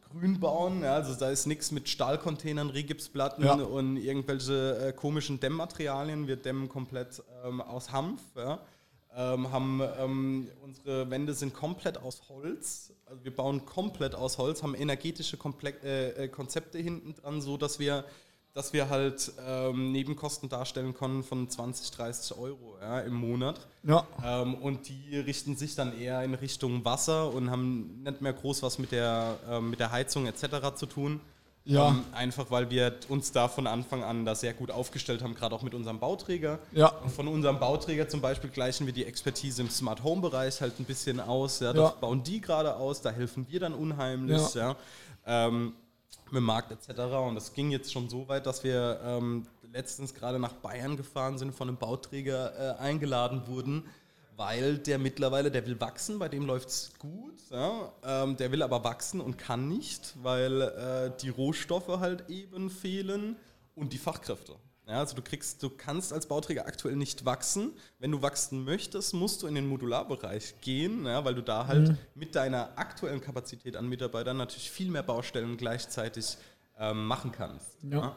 [0.09, 0.81] grün bauen.
[0.81, 3.53] Ja, also da ist nichts mit Stahlcontainern, Rigipsplatten Ja.
[3.55, 6.27] und irgendwelche äh, komischen Dämmmaterialien.
[6.27, 8.21] Wir dämmen komplett ähm, aus Hanf.
[8.35, 8.59] Ja.
[9.15, 12.93] Ähm, haben, ähm, unsere Wände sind komplett aus Holz.
[13.05, 17.57] Also wir bauen komplett aus Holz, haben energetische Komple äh, äh, Konzepte hinten dran, so
[17.57, 18.05] dass wir,
[18.57, 23.67] dass wir halt ähm, Nebenkosten darstellen können von 20, 30 Euro ja, im Monat.
[23.83, 24.07] Ja.
[24.25, 28.63] Ähm, und die richten sich dann eher in Richtung Wasser und haben nicht mehr groß
[28.63, 30.73] was mit der, ähm, mit der Heizung etc.
[30.73, 31.21] zu tun.
[31.65, 31.89] Ja.
[31.89, 35.53] Ähm, einfach weil wir uns da von Anfang an da sehr gut aufgestellt haben, gerade
[35.53, 36.57] auch mit unserem Bauträger.
[36.71, 36.91] Ja.
[37.15, 40.85] Von unserem Bauträger zum Beispiel gleichen wir die Expertise im Smart Home Bereich halt ein
[40.85, 41.59] bisschen aus.
[41.59, 41.95] Ja, das Ja.
[42.01, 44.55] bauen die gerade aus, da helfen wir dann unheimlich.
[44.55, 44.75] Ja.
[45.27, 45.73] Ähm,
[46.31, 46.99] mit dem Markt etc.
[47.27, 51.37] Und das ging jetzt schon so weit, dass wir ähm, letztens gerade nach Bayern gefahren
[51.37, 53.85] sind, von einem Bauträger äh, eingeladen wurden,
[54.35, 57.91] weil der mittlerweile, der will wachsen, bei dem läuft es gut, ja?
[58.03, 63.35] ähm, der will aber wachsen und kann nicht, weil äh, die Rohstoffe halt eben fehlen
[63.75, 64.55] und die Fachkräfte.
[64.87, 67.73] Ja, also du kriegst, du kannst als Bauträger aktuell nicht wachsen.
[67.99, 71.95] Wenn du wachsen möchtest, musst du in den Modularbereich gehen, ja, weil du da halt
[72.15, 76.37] mit deiner aktuellen Kapazität an Mitarbeitern natürlich viel mehr Baustellen gleichzeitig
[76.79, 77.77] ähm, machen kannst.
[77.83, 78.15] Ja.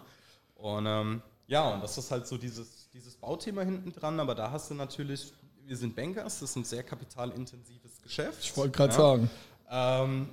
[0.54, 4.52] Und ähm, ja, und das ist halt so dieses, dieses Bauthema hinten dran, aber da
[4.52, 5.32] hast du natürlich,
[5.66, 8.44] wir sind Bankers, das ist ein sehr kapitalintensives Geschäft.
[8.44, 8.98] Ich wollte gerade ja.
[8.98, 9.30] sagen.
[9.68, 10.28] Ähm,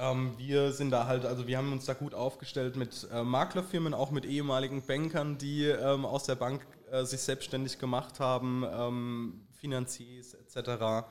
[0.00, 3.92] Ähm, wir sind da halt, also wir haben uns da gut aufgestellt mit äh, Maklerfirmen,
[3.92, 9.42] auch mit ehemaligen Bankern, die ähm, aus der Bank äh, sich selbstständig gemacht haben, ähm,
[9.52, 11.04] Finanziers etc.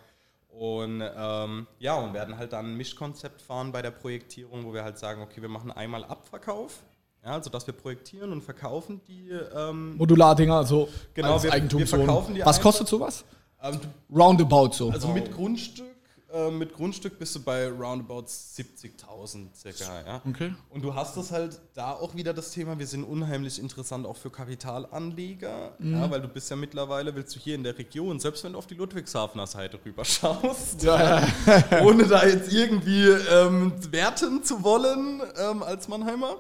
[0.48, 4.84] Und ähm, ja, und werden halt dann ein Mischkonzept fahren bei der Projektierung, wo wir
[4.84, 6.82] halt sagen, okay, wir machen einmal Abverkauf.
[7.24, 11.86] Ja, also dass wir projektieren und verkaufen die ähm, Modulardinger, also Genau, als wir- wir
[11.86, 12.62] verkaufen die Was einfach.
[12.64, 13.24] kostet sowas?
[13.62, 13.78] ähm,
[14.12, 14.90] Roundabout so.
[14.90, 15.89] Also mit Grundstück,
[16.34, 20.22] äh, mit Grundstück bist du bei roundabout 70.000 circa, ja.
[20.28, 20.54] Okay.
[20.70, 24.18] Und du hast das halt da auch wieder das Thema, wir sind unheimlich interessant auch
[24.18, 25.94] für Kapitalanleger, Mhm.
[25.94, 28.60] ja, weil du bist ja mittlerweile, willst du hier in der Region, selbst wenn du
[28.60, 31.22] auf die Ludwigshafener Seite rüberschaust, Ja,
[31.84, 36.38] ohne da jetzt irgendwie ähm, werten zu wollen ähm, als Mannheimer,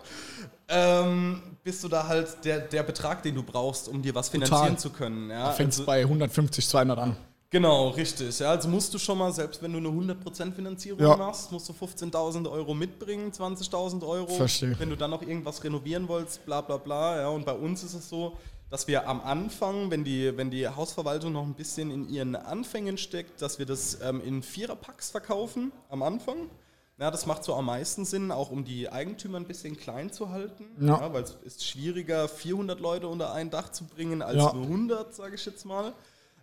[0.67, 4.77] ähm, bist du da halt der, der Betrag, den du brauchst, um dir was finanzieren
[4.77, 5.29] zu können.
[5.29, 5.47] Ja?
[5.47, 7.17] Da fängt es Also- bei 150, 200 an.
[7.51, 8.37] Genau, richtig.
[8.39, 11.15] Ja, also musst du schon mal, selbst wenn du eine 100% Finanzierung Ja.
[11.17, 14.27] machst, musst du 15.000 Euro mitbringen, 20.000 Euro.
[14.35, 14.77] Verstehe.
[14.77, 17.19] Wenn du dann noch irgendwas renovieren wolltest, bla bla bla.
[17.21, 18.37] Ja, und bei uns ist es so,
[18.69, 22.99] dass wir am Anfang, wenn die, wenn die Hausverwaltung noch ein bisschen in ihren Anfängen
[22.99, 26.51] steckt, dass wir das ähm, in Viererpacks verkaufen am Anfang.
[26.99, 30.29] Ja, das macht so am meisten Sinn, auch um die Eigentümer ein bisschen klein zu
[30.29, 30.65] halten.
[30.85, 31.11] Ja.
[31.13, 34.53] weil es ist schwieriger, 400 Leute unter ein Dach zu bringen, als Ja.
[34.53, 35.93] nur 100, sage ich jetzt mal.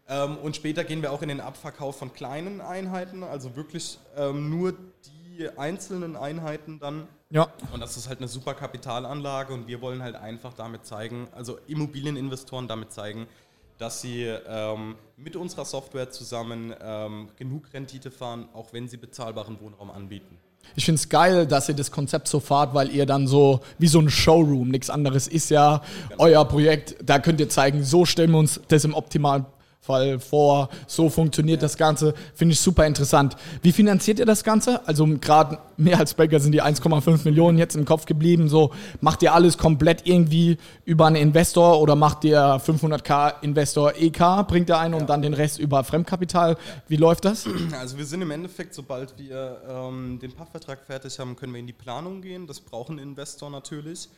[0.09, 4.51] Ähm, und später gehen wir auch in den Abverkauf von kleinen Einheiten, also wirklich ähm,
[4.51, 4.75] nur
[5.29, 7.09] die einzelnen Einheiten dann.
[7.31, 7.49] Ja.
[7.73, 11.59] Und das ist halt eine super Kapitalanlage und wir wollen halt einfach damit zeigen, also
[11.67, 13.27] Immobilieninvestoren damit zeigen,
[13.79, 19.61] dass sie ähm, mit unserer Software zusammen ähm, genug Rendite fahren, auch wenn sie bezahlbaren
[19.61, 20.39] Wohnraum anbieten.
[20.75, 23.87] Ich finde es geil, dass ihr das Konzept so fahrt, weil ihr dann so wie
[23.87, 25.83] so ein Showroom, nichts anderes ist ja
[26.19, 26.97] euer Projekt.
[27.05, 29.47] Da könnt ihr zeigen, so stellen wir uns das im optimalen
[29.87, 32.15] Fall vor, so funktioniert das Ganze.
[32.35, 33.37] Finde ich super interessant.
[33.63, 34.87] Wie finanziert ihr das Ganze?
[34.87, 38.49] Also gerade mehr als Banker sind die 1,5 Millionen jetzt im Kopf geblieben.
[38.49, 44.47] So macht ihr alles komplett irgendwie über einen Investor oder macht ihr 500k Investor EK,
[44.49, 46.57] bringt ihr ein und dann den Rest über Fremdkapital?
[46.89, 47.47] Wie läuft das?
[47.81, 51.67] Also wir sind im Endeffekt, sobald wir ähm, den Pachtvertrag fertig haben, können wir in
[51.67, 52.47] die Planung gehen.
[52.47, 54.09] Das braucht ein Investor natürlich.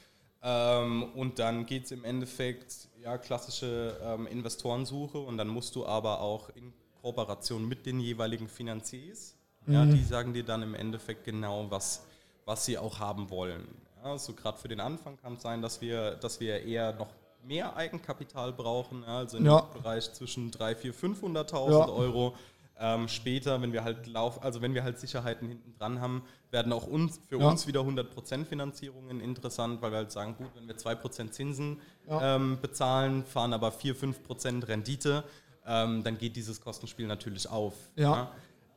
[0.43, 5.87] Ähm, und dann geht es im Endeffekt, ja, klassische ähm, Investorensuche und dann musst du
[5.87, 9.35] aber auch in Kooperation mit den jeweiligen Finanziers,
[9.67, 12.05] ja, die sagen dir dann im Endeffekt genau, was,
[12.47, 13.67] was sie auch haben wollen.
[14.03, 17.09] Ja, so gerade für den Anfang kann es sein, dass wir, dass wir eher noch
[17.45, 19.61] mehr Eigenkapital brauchen, also im Ja.
[19.61, 21.89] Bereich zwischen 3.000, 400.000, 500.000 Ja.
[21.89, 22.35] Euro.
[22.81, 26.23] Ähm, später, wenn wir halt lauf, also wenn wir halt Sicherheiten hinten dran haben,
[26.53, 27.49] werden auch uns für Ja.
[27.49, 32.37] uns wieder 100% Finanzierungen interessant, weil wir halt sagen, gut, wenn wir 2% Zinsen Ja.
[32.37, 35.25] ähm, bezahlen, fahren aber 4, 5% Rendite,
[35.67, 37.75] ähm, dann geht dieses Kostenspiel natürlich auf.
[37.97, 38.31] Ja.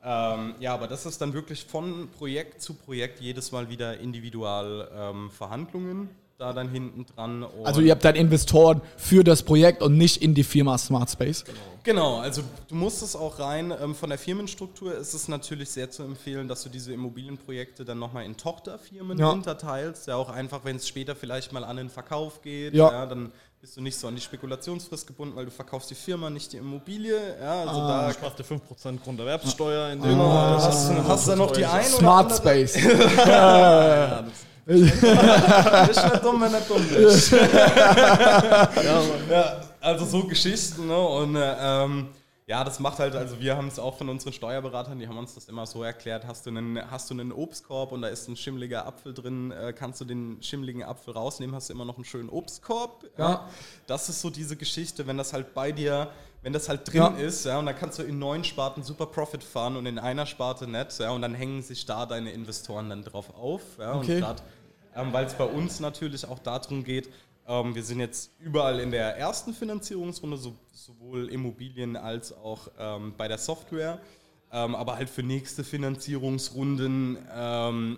[0.03, 3.99] Ja, ähm, ja aber das ist dann wirklich von Projekt zu Projekt jedes Mal wieder
[3.99, 6.09] individual ähm, Verhandlungen
[6.41, 7.45] da dann hinten dran.
[7.63, 11.43] Also ihr habt dann Investoren für das Projekt und nicht in die Firma Smart Space.
[11.83, 15.89] Genau, also du musst es auch rein, ähm, von der Firmenstruktur ist es natürlich sehr
[15.91, 19.29] zu empfehlen, dass du diese Immobilienprojekte dann nochmal in Tochterfirmen Ja.
[19.29, 20.07] unterteilst.
[20.07, 22.91] Ja, auch einfach, wenn es später vielleicht mal an den Verkauf geht, Ja.
[22.91, 23.05] ja.
[23.05, 23.31] dann
[23.61, 26.57] bist du nicht so an die Spekulationsfrist gebunden, weil du verkaufst die Firma, nicht die
[26.57, 27.19] Immobilie.
[27.39, 28.07] Ja, also Ah.
[28.07, 30.57] da Sparst du 5% Grunderwerbssteuer in dem Genau, Fall.
[30.63, 32.37] hast, du- hast du dann noch die ein oder Smart andere-
[32.67, 32.75] Space.
[33.27, 34.31] Ja, das
[35.89, 37.31] Ist nicht dumm, wenn er dumm ist.
[39.31, 40.97] ja, also so Geschichten, ne?
[40.97, 42.07] Und äh, ähm,
[42.47, 45.35] ja, das macht halt, also wir haben es auch von unseren Steuerberatern, die haben uns
[45.35, 48.35] das immer so erklärt, hast du einen, hast du einen Obstkorb und da ist ein
[48.35, 52.05] schimmeliger Apfel drin, äh, kannst du den schimmeligen Apfel rausnehmen, hast du immer noch einen
[52.05, 53.05] schönen Obstkorb.
[53.17, 53.47] Ja.
[53.87, 56.09] Das ist so diese Geschichte, wenn das halt bei dir,
[56.41, 57.07] wenn das halt drin Ja.
[57.09, 60.25] ist, ja, und dann kannst du in neun Sparten super Profit fahren und in einer
[60.25, 64.15] Sparte nicht, ja, und dann hängen sich da deine Investoren dann drauf auf, ja, Okay.
[64.15, 64.41] und gerade
[64.95, 67.09] ähm, weil es bei uns natürlich auch darum geht,
[67.47, 73.13] ähm, wir sind jetzt überall in der ersten Finanzierungsrunde, so, sowohl Immobilien als auch ähm,
[73.17, 73.99] bei der Software,
[74.51, 77.97] ähm, aber halt für nächste Finanzierungsrunden, ähm,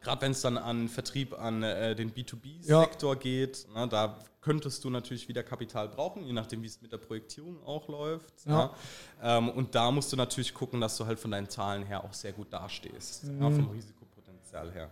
[0.00, 4.90] gerade wenn es dann an Vertrieb an äh, den B2B-Sektor geht, na, da könntest du
[4.90, 8.46] natürlich wieder Kapital brauchen, je nachdem, wie es mit der Projektierung auch läuft.
[8.46, 8.72] Ja.
[9.20, 9.38] Ja.
[9.38, 12.12] Ähm, und da musst du natürlich gucken, dass du halt von deinen Zahlen her auch
[12.12, 14.90] sehr gut dastehst, ja, vom Risikopotenzial her.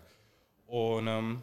[0.66, 1.42] Und ähm,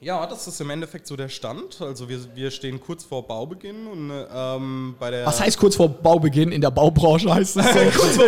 [0.00, 1.80] ja, das ist im Endeffekt so der Stand.
[1.80, 5.88] Also wir, wir stehen kurz vor Baubeginn und ähm, bei der Was heißt kurz vor
[5.88, 8.20] Baubeginn in der Baubranche heißt es so?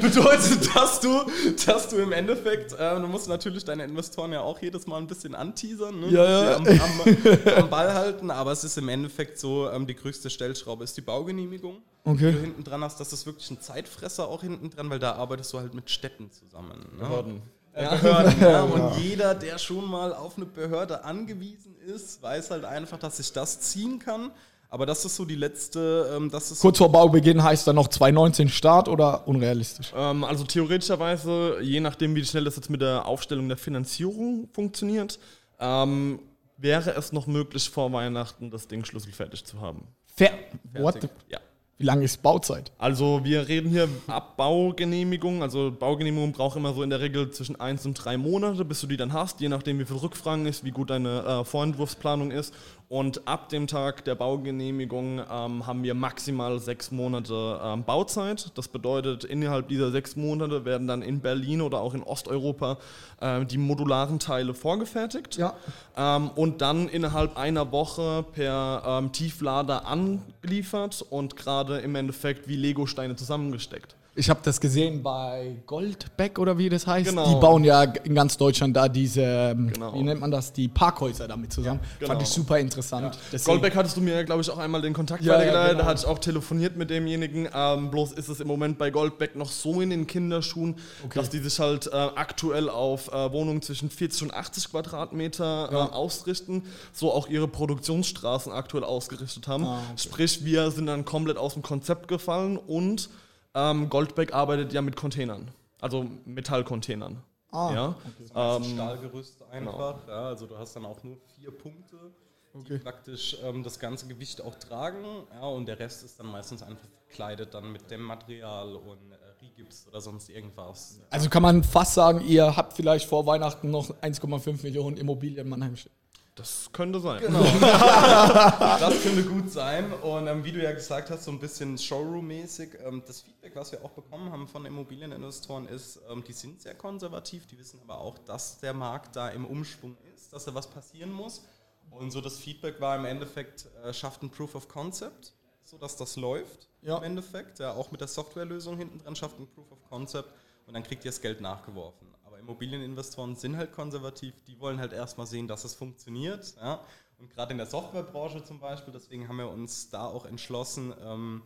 [0.00, 1.20] bedeutet, dass du,
[1.66, 5.06] dass du im Endeffekt, äh, du musst natürlich deine Investoren ja auch jedes Mal ein
[5.06, 6.08] bisschen anteasern, ne?
[6.08, 10.30] Ja, Am, am, am Ball halten, aber es ist im Endeffekt so, ähm, die größte
[10.30, 11.82] Stellschraube ist die Baugenehmigung.
[12.04, 12.30] Okay.
[12.30, 15.12] Die du hinten dran hast, das ist wirklich ein Zeitfresser auch hinten dran, weil da
[15.12, 16.88] arbeitest du halt mit Städten zusammen.
[16.98, 17.42] Ne?
[17.72, 18.34] Äh, Behörden.
[18.40, 18.62] Ja.
[18.62, 23.32] Und jeder, der schon mal auf eine Behörde angewiesen ist, weiß halt einfach, dass sich
[23.32, 24.30] das ziehen kann.
[24.68, 26.10] Aber das ist so die letzte.
[26.16, 29.92] Ähm, das ist Kurz vor Baubeginn heißt dann noch 2019 Start oder unrealistisch?
[29.94, 35.18] Ähm, also theoretischerweise, je nachdem, wie schnell das jetzt mit der Aufstellung der Finanzierung funktioniert,
[35.60, 36.20] ähm,
[36.56, 39.88] wäre es noch möglich, vor Weihnachten das Ding schlüsselfertig zu haben.
[40.06, 40.30] Fer
[40.72, 41.38] What the ja.
[41.82, 42.70] Wie lange ist Bauzeit?
[42.78, 45.42] Also wir reden hier ab Baugenehmigung.
[45.42, 48.86] Also Baugenehmigung braucht immer so in der Regel zwischen 1 und 3 Monate, bis du
[48.86, 52.54] die dann hast, je nachdem wie viel Rückfragen ist, wie gut deine äh, Vorentwurfsplanung ist.
[52.92, 58.50] Und ab dem Tag der Baugenehmigung ähm, haben wir maximal sechs Monate ähm, Bauzeit.
[58.54, 62.76] Das bedeutet, innerhalb dieser sechs Monate werden dann in Berlin oder auch in Osteuropa
[63.22, 65.38] äh, die modularen Teile vorgefertigt.
[65.38, 65.54] Ja.
[65.96, 72.56] Ähm, und dann innerhalb einer Woche per ähm, Tieflader angeliefert und gerade im Endeffekt wie
[72.56, 73.96] Lego-Steine zusammengesteckt.
[74.14, 77.08] Ich habe das gesehen bei Goldbeck oder wie das heißt.
[77.08, 77.26] Genau.
[77.34, 79.94] Die bauen ja in ganz Deutschland da diese, ähm, Genau.
[79.94, 81.80] wie nennt man das, die Parkhäuser damit zusammen.
[81.98, 82.10] genau.
[82.12, 83.18] Fand ich super interessant.
[83.32, 85.70] Deswegen- Goldbeck hattest du mir, glaube ich, auch einmal den Kontakt Ja, ja, weitergeleitet.
[85.72, 85.82] genau.
[85.84, 87.48] Da hatte ich auch telefoniert mit demjenigen.
[87.54, 90.76] Ähm, bloß ist es im Moment bei Goldbeck noch so in den Kinderschuhen,
[91.14, 95.74] dass die sich halt äh, aktuell auf äh, Wohnungen zwischen 40 und 80 Quadratmeter äh,
[95.74, 95.86] Ja.
[95.92, 99.64] ausrichten, so auch ihre Produktionsstraßen aktuell ausgerichtet haben.
[99.64, 100.02] Ah, okay.
[100.02, 103.08] Sprich, wir sind dann komplett aus dem Konzept gefallen und
[103.54, 105.50] ähm, Goldbeck arbeitet ja mit Containern,
[105.80, 107.22] also Metallcontainern.
[107.50, 107.96] Ah, ja?
[108.34, 110.08] ein Ähm, Stahlgerüst einfach.
[110.08, 112.78] Ja, also du hast dann auch nur vier Punkte, die Okay.
[112.78, 115.04] praktisch ähm, das ganze Gewicht auch tragen.
[115.32, 119.16] Ja, und der Rest ist dann meistens einfach verkleidet dann mit dem Material und äh,
[119.42, 121.00] Rigips oder sonst irgendwas.
[121.10, 125.48] Also kann man fast sagen, ihr habt vielleicht vor Weihnachten noch 1,5 Millionen Immobilien in
[125.48, 125.92] Mannheim stehen.
[126.34, 127.20] Das könnte sein.
[127.20, 127.42] Genau.
[127.60, 129.92] das könnte gut sein.
[129.92, 132.78] Und ähm, wie du ja gesagt hast, so ein bisschen Showroom-mäßig.
[132.86, 136.74] Ähm, das Feedback, was wir auch bekommen haben von Immobilieninvestoren, ist, ähm, die sind sehr
[136.74, 137.46] konservativ.
[137.46, 141.12] Die wissen aber auch, dass der Markt da im Umschwung ist, dass da was passieren
[141.12, 141.42] muss.
[141.90, 146.16] Und so das Feedback war im Endeffekt, äh, schafft ein Proof of Concept, sodass das
[146.16, 146.96] läuft Ja.
[146.96, 147.58] im Endeffekt.
[147.58, 150.30] Ja, auch mit der Softwarelösung hinten dran schafft ein Proof of Concept
[150.66, 152.06] und dann kriegt ihr das Geld nachgeworfen.
[152.42, 156.54] Immobilieninvestoren sind halt konservativ, die wollen halt erstmal sehen, dass es funktioniert.
[156.56, 156.80] Ja?
[157.18, 161.42] Und gerade in der Softwarebranche zum Beispiel, deswegen haben wir uns da auch entschlossen, ähm,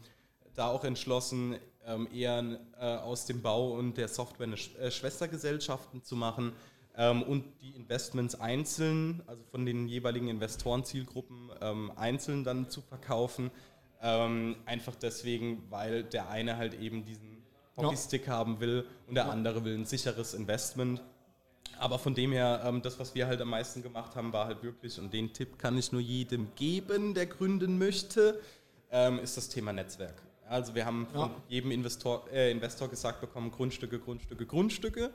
[0.54, 4.90] da auch entschlossen, ähm, eher äh, aus dem Bau und der Software eine Sch äh,
[4.90, 6.52] Schwestergesellschaften zu machen
[6.96, 13.50] ähm, und die Investments einzeln, also von den jeweiligen Investorenzielgruppen ähm, einzeln dann zu verkaufen.
[14.02, 17.35] Ähm, einfach deswegen, weil der eine halt eben diesen
[17.76, 21.02] Hockeystick haben will und der andere will ein sicheres Investment.
[21.78, 24.62] Aber von dem her, ähm, das, was wir halt am meisten gemacht haben, war halt
[24.62, 28.40] wirklich, und den Tipp kann ich nur jedem geben, der gründen möchte,
[28.90, 30.14] ähm, ist das Thema Netzwerk.
[30.48, 31.30] Also wir haben von Ja.
[31.48, 35.10] jedem Investor, äh, Investor gesagt bekommen, Grundstücke, Grundstücke, Grundstücke.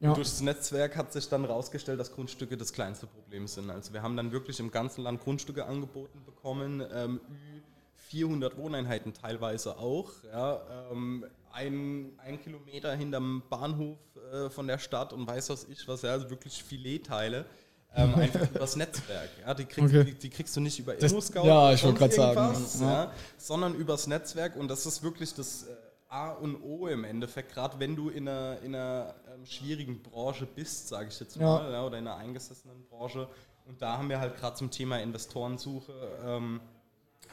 [0.00, 0.08] Ja.
[0.10, 3.70] Und durchs Netzwerk hat sich dann herausgestellt, dass Grundstücke das kleinste Problem sind.
[3.70, 7.60] Also wir haben dann wirklich im ganzen Land Grundstücke angeboten bekommen, ähm, Ü
[8.08, 10.10] 400 Wohneinheiten teilweise auch.
[10.24, 10.60] Ja,
[10.90, 13.98] ähm, ein, ein Kilometer hinterm Bahnhof
[14.32, 17.46] äh, von der Stadt und weiß was ich was, ja, also wirklich Filetteile.
[17.94, 19.28] Ähm, einfach übers Netzwerk.
[19.46, 20.04] Ja, die, kriegst, Okay.
[20.04, 22.86] die, die kriegst du nicht über ImmoScout ja, ich grad sagen, ja.
[22.86, 25.74] Ja, sondern übers Netzwerk und das ist wirklich das äh,
[26.08, 30.46] A und O im Endeffekt, gerade wenn du in einer, in einer ähm, schwierigen Branche
[30.46, 33.28] bist, sage ich jetzt mal, ja, oder in einer eingesessenen Branche.
[33.64, 35.92] Und da haben wir halt gerade zum Thema Investorensuche,
[36.26, 36.60] ähm,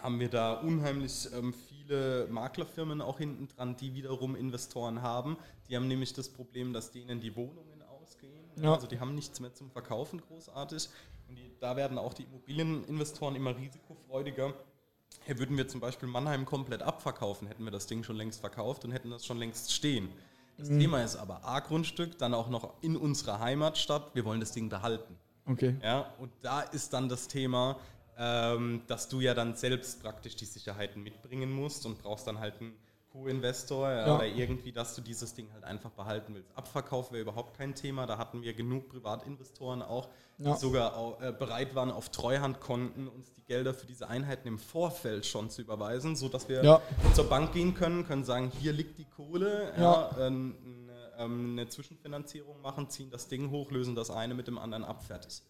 [0.01, 1.53] haben wir da unheimlich ähm,
[1.89, 5.37] viele Maklerfirmen auch hinten dran, die wiederum Investoren haben.
[5.67, 8.49] Die haben nämlich das Problem, dass denen die Wohnungen ausgehen.
[8.61, 8.73] Ja.
[8.75, 10.89] Also die haben nichts mehr zum Verkaufen großartig.
[11.27, 14.53] Und die, da werden auch die Immobilieninvestoren immer risikofreudiger.
[15.25, 18.85] Hier würden wir zum Beispiel Mannheim komplett abverkaufen, hätten wir das Ding schon längst verkauft
[18.85, 20.09] und hätten das schon längst stehen.
[20.57, 20.79] Das Mhm.
[20.79, 24.13] Thema ist aber A-Grundstück, dann auch noch in unserer Heimatstadt.
[24.13, 25.15] Wir wollen das Ding behalten.
[25.45, 25.75] Okay.
[25.81, 27.79] Ja, und da ist dann das Thema,
[28.19, 32.59] ähm, dass du ja dann selbst praktisch die Sicherheiten mitbringen musst und brauchst dann halt
[32.59, 32.73] einen
[33.11, 36.55] Co-Investor ja, oder irgendwie, dass du dieses Ding halt einfach behalten willst.
[36.55, 38.05] Abverkauf wäre überhaupt kein Thema.
[38.05, 40.53] Da hatten wir genug Privatinvestoren auch, Ja.
[40.53, 44.59] die sogar au- äh, bereit waren, auf Treuhandkonten uns die Gelder für diese Einheiten im
[44.59, 46.81] Vorfeld schon zu überweisen, sodass wir Ja.
[47.15, 50.09] zur Bank gehen können, können sagen, hier liegt die Kohle, eine,
[51.17, 55.03] ähm, eine Zwischenfinanzierung machen, ziehen das Ding hoch, lösen das eine mit dem anderen ab,
[55.03, 55.41] fertig.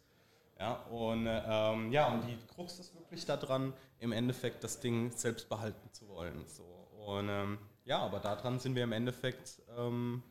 [0.60, 5.48] Ja, und, ähm, ja, und die Krux ist wirklich daran, im Endeffekt das Ding selbst
[5.48, 6.44] behalten zu wollen.
[6.48, 6.64] So.
[7.06, 10.22] Und ähm, ja, aber daran sind wir im Endeffekt, ähm,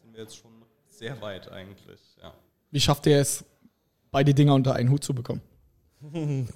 [0.00, 0.52] sind wir jetzt schon
[0.86, 2.00] sehr weit eigentlich.
[2.22, 2.32] Ja.
[2.70, 3.44] Wie schafft ihr es,
[4.10, 5.40] beide Dinger unter einen Hut zu bekommen?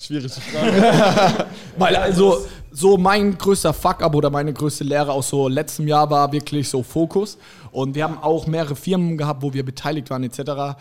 [0.00, 1.46] Schwierige Frage.
[1.78, 6.32] Weil also so mein größter Fuck-up oder meine größte Lehre aus so letztem Jahr war
[6.32, 7.38] wirklich so Fokus.
[7.70, 10.78] Und wir haben auch mehrere Firmen gehabt, wo wir beteiligt waren etc.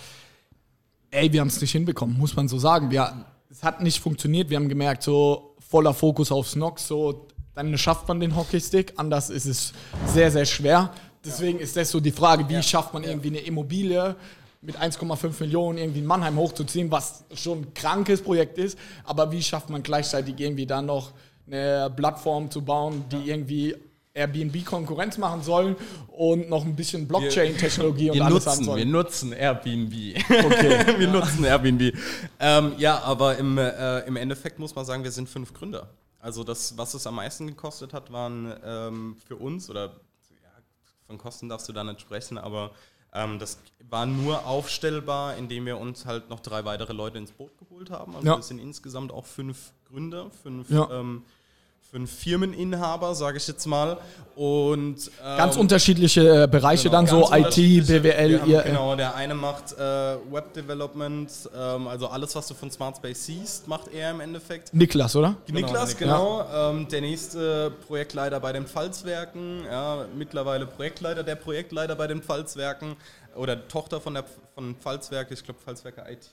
[1.14, 2.90] Ey, wir haben es nicht hinbekommen, muss man so sagen.
[2.90, 4.50] Wir, es hat nicht funktioniert.
[4.50, 8.94] Wir haben gemerkt, so voller Fokus auf Snox, so dann schafft man den Hockeystick.
[8.98, 9.74] Anders ist es
[10.08, 10.92] sehr, sehr schwer.
[11.24, 14.16] Deswegen ist das so die Frage, wie schafft man irgendwie eine Immobilie
[14.62, 19.44] mit 1,5 Millionen irgendwie in Mannheim hochzuziehen, was schon ein krankes Projekt ist, aber wie
[19.44, 21.12] schafft man gleichzeitig irgendwie dann noch
[21.46, 23.76] eine Plattform zu bauen, die irgendwie
[24.16, 25.76] Airbnb Konkurrenz machen soll
[26.10, 28.78] und noch ein bisschen Blockchain-Technologie und Wir alles nutzen, haben soll.
[28.78, 29.94] wir nutzen Airbnb.
[30.30, 30.86] Okay.
[31.00, 31.94] wir nutzen Airbnb.
[32.40, 35.90] Ähm, ja, aber im, äh, im Endeffekt muss man sagen, wir sind fünf Gründer.
[36.20, 40.50] Also das, was es am meisten gekostet hat, waren ähm, für uns, oder ja,
[41.08, 42.72] von Kosten darfst du da nicht sprechen, aber
[43.14, 43.58] ähm, das
[43.90, 48.16] war nur aufstellbar, indem wir uns halt noch drei weitere Leute ins Boot geholt haben.
[48.16, 48.36] Also Ja.
[48.38, 50.88] wir sind insgesamt auch fünf Gründer, fünf, Ja.
[50.92, 51.24] ähm,
[51.94, 53.98] fünf Firmeninhaber, sage ich jetzt mal.
[54.36, 57.56] Und ähm, Ganz unterschiedliche äh, Bereiche Genau, dann, so IT.
[57.88, 58.62] BWL, haben, ihr.
[58.64, 63.26] Genau, der eine macht äh, Web Development, ähm, also alles, was du von Smart Space
[63.26, 64.74] siehst, macht er im Endeffekt.
[64.74, 65.36] Niklas, oder?
[65.48, 66.44] Niklas, genau.
[66.52, 72.96] Ähm, der nächste Projektleiter bei den Pfalzwerken, ja, mittlerweile Projektleiter, der Projektleiter bei den Pfalzwerken
[73.36, 74.24] oder Tochter von der
[74.56, 76.32] von Pfalzwerke, ich glaube Pfalzwerke IT,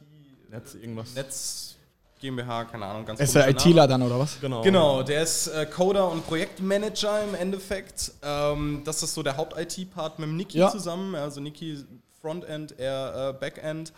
[0.51, 1.15] Netz irgendwas.
[1.15, 1.77] Netz
[2.21, 3.49] GmbH, keine Ahnung, ganz Ist der.
[3.49, 4.41] ITler dann, oder was?
[4.41, 4.63] Genau.
[4.63, 8.13] Genau, der ist äh, Coder und Projektmanager im Endeffekt.
[8.23, 10.71] Ähm, das ist so der Haupt-IT-Part mit Niki Ja.
[10.71, 11.15] zusammen.
[11.15, 11.79] Also Niki
[12.21, 13.93] Frontend, er äh, Backend.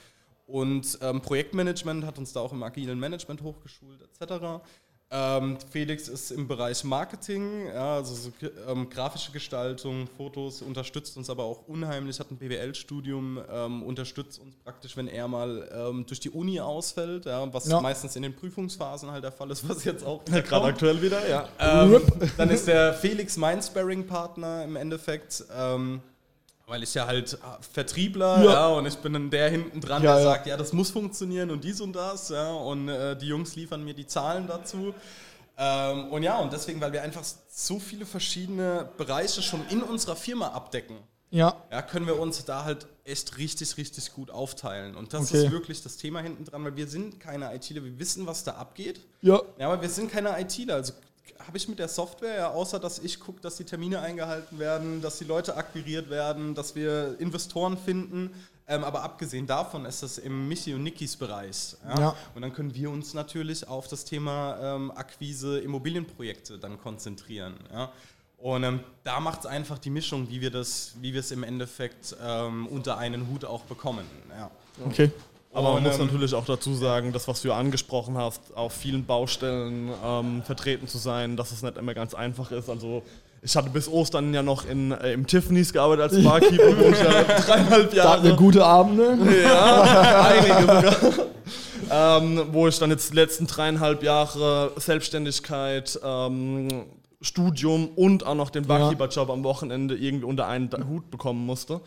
[0.46, 4.60] Und ähm, Projektmanagement hat uns da auch im agilen Management hochgeschult, etc.
[5.14, 8.32] Ähm, Felix ist im Bereich Marketing, ja, also so,
[8.66, 14.56] ähm, grafische Gestaltung, Fotos, unterstützt uns aber auch unheimlich, hat ein BWL-Studium, ähm, unterstützt uns
[14.64, 17.80] praktisch, wenn er mal ähm, durch die Uni ausfällt, ja, was Ja.
[17.82, 21.46] meistens in den Prüfungsphasen halt der Fall ist, was jetzt auch Gerade aktuell wieder, ja.
[21.58, 22.00] ähm,
[22.38, 26.00] dann ist der Felix mein Sparring-Partner im Endeffekt, ähm,
[26.72, 27.36] weil ich ja halt äh,
[27.72, 28.52] Vertriebler, Ja.
[28.52, 28.66] ja.
[28.68, 31.62] und ich bin dann der hinten dran, Ja, der sagt, ja, das muss funktionieren und
[31.64, 34.94] dies und das, ja, und äh, die Jungs liefern mir die Zahlen dazu.
[35.58, 40.16] Ähm, und ja, und deswegen, weil wir einfach so viele verschiedene Bereiche schon in unserer
[40.16, 40.96] Firma abdecken,
[41.30, 41.62] Ja.
[41.70, 44.96] ja, können wir uns da halt echt richtig, richtig gut aufteilen.
[44.96, 45.44] Und das Okay.
[45.44, 48.52] ist wirklich das Thema hinten dran, weil wir sind keine ITler, wir wissen, was da
[48.52, 49.00] abgeht.
[49.20, 49.40] Ja.
[49.58, 50.76] Ja, aber wir sind keine ITler.
[50.76, 50.94] Also
[51.38, 55.00] habe ich mit der Software, ja, außer dass ich gucke, dass die Termine eingehalten werden,
[55.00, 58.30] dass die Leute akquiriert werden, dass wir Investoren finden.
[58.68, 61.76] Ähm, aber abgesehen davon ist das im Michi und Nikis Bereich.
[61.84, 62.00] Ja?
[62.00, 62.16] Ja.
[62.34, 67.54] Und dann können wir uns natürlich auf das Thema ähm, Akquise Immobilienprojekte dann konzentrieren.
[67.72, 67.92] Ja?
[68.38, 71.42] Und ähm, da macht es einfach die Mischung, wie wir das, wie wir es im
[71.42, 74.06] Endeffekt ähm, unter einen Hut auch bekommen.
[74.30, 74.50] Ja.
[74.84, 75.10] Okay.
[75.54, 78.72] Aber man muss ähm, natürlich auch dazu sagen, das, was du ja angesprochen hast, auf
[78.72, 82.70] vielen Baustellen ähm, vertreten zu sein, dass es nicht immer ganz einfach ist.
[82.70, 83.02] Also
[83.42, 86.98] ich hatte bis Ostern ja noch in, äh, im Tiffany's gearbeitet als Barkeeper, wo ich
[86.98, 88.20] ja dreieinhalb Da Jahre...
[88.20, 89.18] eine gute Abende.
[89.42, 91.26] Ja, einige sogar.
[92.18, 96.68] ähm, wo ich dann jetzt die letzten dreieinhalb Jahre Selbstständigkeit, ähm,
[97.20, 101.80] Studium und auch noch den Barkeeper-Job am Wochenende irgendwie unter einen Da- Hut bekommen musste.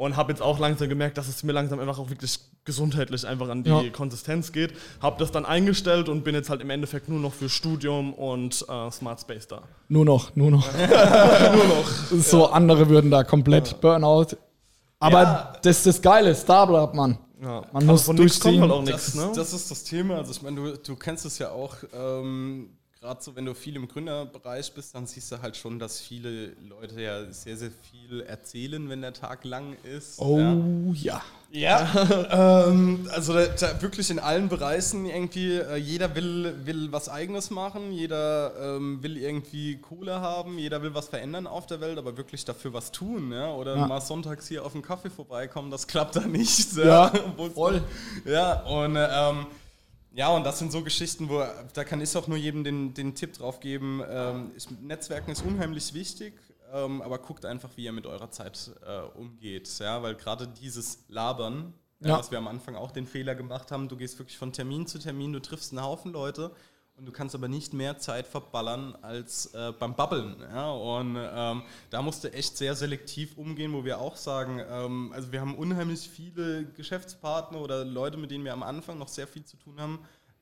[0.00, 3.50] Und habe jetzt auch langsam gemerkt, dass es mir langsam einfach auch wirklich gesundheitlich einfach
[3.50, 3.82] an die Ja.
[3.90, 4.72] Konsistenz geht.
[5.02, 8.64] Habe das dann eingestellt und bin jetzt halt im Endeffekt nur noch für Studium und
[8.66, 9.60] äh, Smart Space da.
[9.88, 10.66] Nur noch, nur noch.
[11.52, 12.22] nur noch.
[12.22, 14.36] So, andere würden da komplett Burnout.
[15.00, 15.52] Aber Ja.
[15.62, 17.18] das ist das Geile, Startup, Mann.
[17.42, 17.62] Ja.
[17.70, 18.62] Man muss von nichts kommt durchziehen.
[18.62, 19.32] halt auch Das, nichts, ne?
[19.34, 20.16] das ist das Thema.
[20.16, 22.70] Also ich meine, du, du kennst es ja auch, ähm,
[23.00, 26.52] gerade so, wenn du viel im Gründerbereich bist, dann siehst du halt schon, dass viele
[26.68, 30.18] Leute ja sehr, sehr viel erzählen, wenn der Tag lang ist.
[30.20, 30.52] Oh Ja.
[30.92, 31.22] ja.
[31.52, 37.08] Ja, ähm, also da, da wirklich in allen Bereichen irgendwie, äh, jeder will, will was
[37.08, 41.98] Eigenes machen, jeder ähm, will irgendwie Kohle haben, jeder will was verändern auf der Welt,
[41.98, 43.86] aber wirklich dafür was tun, ja, oder Ja.
[43.88, 46.68] mal sonntags hier auf den Kaffee vorbeikommen, das klappt da nicht.
[46.76, 47.82] Ja, Obwohl's- voll.
[48.26, 49.46] Ja, und ähm,
[50.12, 53.14] ja, und das sind so Geschichten, wo da kann ich auch nur jedem den, den
[53.14, 54.02] Tipp drauf geben.
[54.08, 56.34] Ähm, ich, Netzwerken ist unheimlich wichtig,
[56.72, 59.70] ähm, aber guckt einfach, wie ihr mit eurer Zeit äh, umgeht.
[59.78, 61.74] Ja, weil gerade dieses Labern.
[62.02, 62.18] Ja.
[62.18, 64.98] was wir am Anfang auch den Fehler gemacht haben, du gehst wirklich von Termin zu
[64.98, 66.50] Termin, du triffst einen Haufen Leute
[67.00, 70.36] und du kannst aber nicht mehr Zeit verballern als äh, beim Babbeln.
[70.52, 70.70] Ja?
[70.70, 75.32] Und ähm, da musst du echt sehr selektiv umgehen, wo wir auch sagen, ähm, also
[75.32, 79.44] wir haben unheimlich viele Geschäftspartner oder Leute, mit denen wir am Anfang noch sehr viel
[79.44, 79.98] zu tun haben.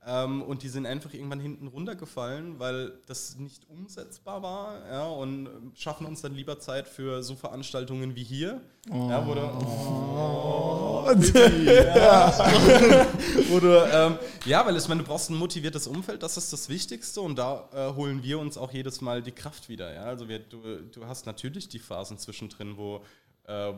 [0.06, 4.86] Ähm, und die sind einfach irgendwann hinten runtergefallen, weil das nicht umsetzbar war.
[4.88, 8.60] Ja, und schaffen uns dann lieber Zeit für so Veranstaltungen wie hier.
[8.90, 9.08] Oh.
[9.10, 12.32] Ja, wo du, oh, ja.
[13.50, 16.68] wo du, ähm, ja, weil ich meine, du brauchst ein motiviertes Umfeld, das ist das
[16.68, 17.20] Wichtigste.
[17.20, 19.92] Und da äh, holen wir uns auch jedes Mal die Kraft wieder.
[19.92, 20.04] Ja?
[20.04, 20.60] Also wir, du,
[20.92, 23.02] du hast natürlich die Phasen zwischendrin, wo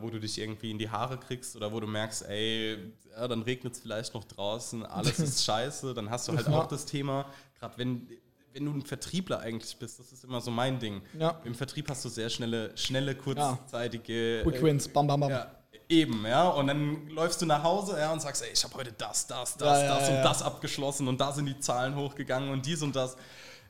[0.01, 2.77] wo du dich irgendwie in die Haare kriegst oder wo du merkst, ey,
[3.09, 6.67] ja, dann regnet es vielleicht noch draußen, alles ist scheiße, dann hast du halt auch
[6.67, 7.25] das Thema,
[7.59, 8.07] gerade wenn,
[8.53, 11.01] wenn du ein Vertriebler eigentlich bist, das ist immer so mein Ding.
[11.17, 11.39] Ja.
[11.45, 14.39] Im Vertrieb hast du sehr schnelle, schnelle, kurzzeitige.
[14.39, 14.43] Ja.
[14.43, 15.29] Quick Wins, bam, bam, bam.
[15.29, 15.51] Ja,
[15.87, 16.49] eben, ja.
[16.49, 19.55] Und dann läufst du nach Hause ja, und sagst, ey, ich habe heute das, das,
[19.55, 23.15] das, das und das abgeschlossen und da sind die Zahlen hochgegangen und dies und das.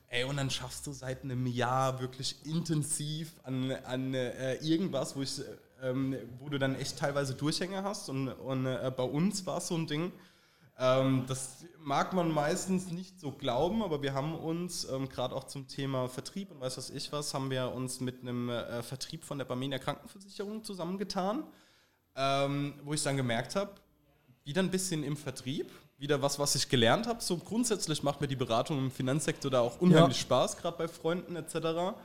[0.07, 5.21] Ey, und dann schaffst du seit einem Jahr wirklich intensiv an, an äh, irgendwas, wo
[5.21, 5.41] ich
[5.81, 8.09] ähm, wo du dann echt teilweise Durchhänge hast.
[8.09, 10.11] Und, und äh, bei uns war es so ein Ding,
[10.81, 15.43] ähm, das mag man meistens nicht so glauben, aber wir haben uns ähm, gerade auch
[15.43, 19.23] zum Thema Vertrieb und weiß was ich was, haben wir uns mit einem äh, Vertrieb
[19.23, 21.43] von der Barmenia Krankenversicherung zusammengetan,
[22.15, 23.71] ähm, wo ich dann gemerkt habe,
[24.43, 27.21] wieder ein bisschen im Vertrieb, wieder was, was ich gelernt habe.
[27.21, 30.23] So grundsätzlich macht mir die Beratung im Finanzsektor da auch unheimlich ja.
[30.23, 31.95] Spaß, gerade bei Freunden etc.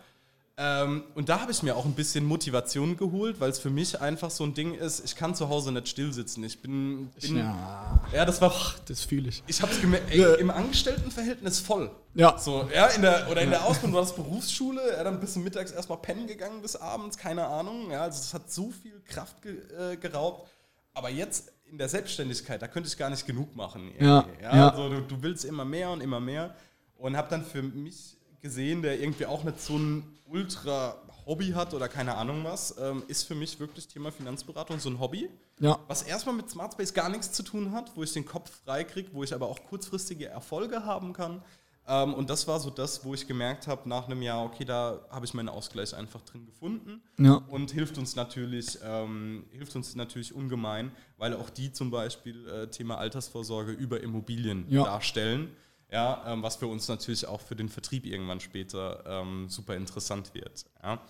[0.58, 4.00] Ähm, und da habe ich mir auch ein bisschen Motivation geholt, weil es für mich
[4.00, 6.42] einfach so ein Ding ist, ich kann zu Hause nicht still sitzen.
[6.44, 7.08] Ich bin.
[7.20, 8.00] bin ja.
[8.10, 8.54] ja, das war.
[8.54, 9.42] Ach, das fühle ich.
[9.46, 11.90] Ich habe es gemerkt, ey, im Angestelltenverhältnis voll.
[12.14, 12.38] Ja.
[12.38, 15.40] So, ja, in der, oder in der Ausbildung war das Berufsschule, ja, dann bist du
[15.40, 17.90] mittags erstmal pennen gegangen bis abends, keine Ahnung.
[17.90, 20.48] Ja, also es hat so viel Kraft ge, äh, geraubt.
[20.94, 23.92] Aber jetzt in der Selbstständigkeit, da könnte ich gar nicht genug machen.
[24.00, 24.26] Ja.
[24.40, 24.70] ja, ja.
[24.70, 26.54] Also du, du willst immer mehr und immer mehr.
[26.96, 28.15] Und habe dann für mich
[28.46, 33.24] gesehen, der irgendwie auch nicht so ein Ultra-Hobby hat oder keine Ahnung was, ähm, ist
[33.24, 35.28] für mich wirklich Thema Finanzberatung so ein Hobby.
[35.58, 35.80] Ja.
[35.88, 38.84] Was erstmal mit Smart Space gar nichts zu tun hat, wo ich den Kopf frei
[38.84, 41.42] kriege, wo ich aber auch kurzfristige Erfolge haben kann.
[41.88, 45.00] Ähm, und das war so das, wo ich gemerkt habe, nach einem Jahr, okay, da
[45.10, 47.02] habe ich meinen Ausgleich einfach drin gefunden.
[47.18, 47.42] Ja.
[47.48, 52.68] Und hilft uns natürlich, ähm, hilft uns natürlich ungemein, weil auch die zum Beispiel äh,
[52.68, 54.84] Thema Altersvorsorge über Immobilien ja.
[54.84, 55.50] darstellen
[55.90, 60.34] ja, ähm, was für uns natürlich auch für den Vertrieb irgendwann später ähm, super interessant
[60.34, 60.66] wird.
[60.82, 61.00] Ja.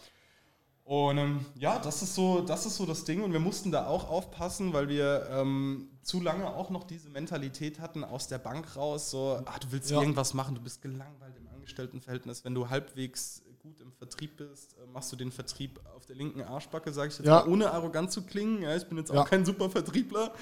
[0.85, 3.25] Und ähm, ja, das ist, so, das ist so das Ding.
[3.25, 7.81] Und wir mussten da auch aufpassen, weil wir ähm, zu lange auch noch diese Mentalität
[7.81, 9.99] hatten aus der Bank raus, so, ah, du willst ja.
[9.99, 12.45] irgendwas machen, du bist gelangweilt im Angestelltenverhältnis.
[12.45, 16.43] Wenn du halbwegs gut im Vertrieb bist, äh, machst du den Vertrieb auf der linken
[16.43, 17.41] Arschbacke, sage ich jetzt ja.
[17.41, 18.63] mal, ohne arrogant zu klingen.
[18.63, 19.25] Ja, ich bin jetzt auch ja.
[19.25, 20.33] kein super Vertriebler.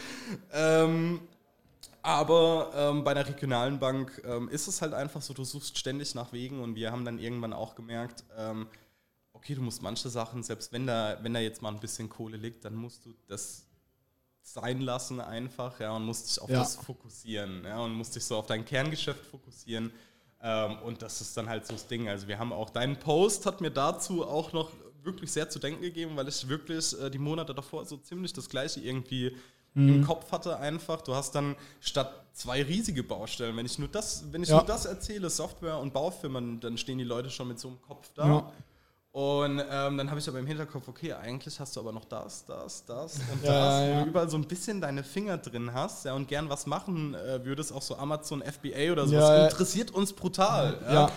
[0.53, 1.21] Ähm,
[2.05, 6.15] aber ähm, bei einer regionalen Bank ähm, ist es halt einfach so, du suchst ständig
[6.15, 8.67] nach Wegen und wir haben dann irgendwann auch gemerkt, ähm,
[9.33, 12.37] okay, du musst manche Sachen, selbst wenn da, wenn da jetzt mal ein bisschen Kohle
[12.37, 13.65] liegt, dann musst du das
[14.43, 16.59] sein lassen einfach, ja, und musst dich auf ja.
[16.59, 19.91] das fokussieren, ja, und musst dich so auf dein Kerngeschäft fokussieren.
[20.43, 22.11] Ähm, und das ist dann halt so das Ding.
[22.11, 25.81] Also wir haben auch, deinen Post hat mir dazu auch noch wirklich sehr zu denken
[25.81, 29.35] gegeben, weil ich wirklich äh, die Monate davor so ziemlich das gleiche irgendwie
[29.75, 29.89] mhm.
[29.89, 31.03] im Kopf hatte einfach.
[31.03, 34.57] Du hast dann statt zwei riesige Baustellen, wenn ich nur das, wenn ich ja.
[34.57, 38.11] nur das erzähle, Software und Baufirmen, dann stehen die Leute schon mit so einem Kopf
[38.15, 38.27] da.
[38.27, 38.53] Ja.
[39.13, 42.45] Und ähm, dann habe ich aber im Hinterkopf, okay, eigentlich hast du aber noch das,
[42.47, 46.05] das, das und ja, das, wo du überall so ein bisschen deine Finger drin hast,
[46.05, 50.13] ja, und gern was machen äh, würdest, auch so Amazon FBA oder sowas, interessiert uns
[50.13, 50.81] brutal.
[50.93, 51.11] ja.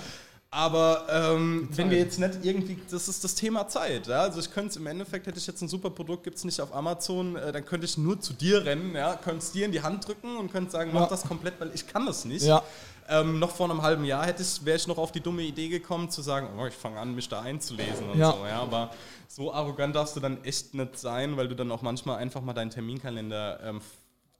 [0.49, 4.07] Aber ähm, wenn wir jetzt nicht irgendwie, das ist das Thema Zeit.
[4.07, 4.21] Ja?
[4.21, 6.61] Also ich könnte es im Endeffekt, hätte ich jetzt ein super Produkt, gibt es nicht
[6.61, 9.15] auf Amazon, äh, dann könnte ich nur zu dir rennen, ja?
[9.15, 11.07] könnte es dir in die Hand drücken und könnte sagen, mach ja.
[11.07, 12.45] das komplett, weil ich kann das nicht.
[12.45, 12.63] Ja.
[13.09, 15.67] Ähm, noch vor einem halben Jahr hätte ich, wäre ich noch auf die dumme Idee
[15.69, 18.31] gekommen zu sagen, oh, ich fange an, mich da einzulesen und ja.
[18.31, 18.45] so.
[18.45, 18.61] Ja?
[18.61, 18.91] Aber
[19.27, 22.53] so arrogant darfst du dann echt nicht sein, weil du dann auch manchmal einfach mal
[22.53, 23.81] deinen Terminkalender ähm,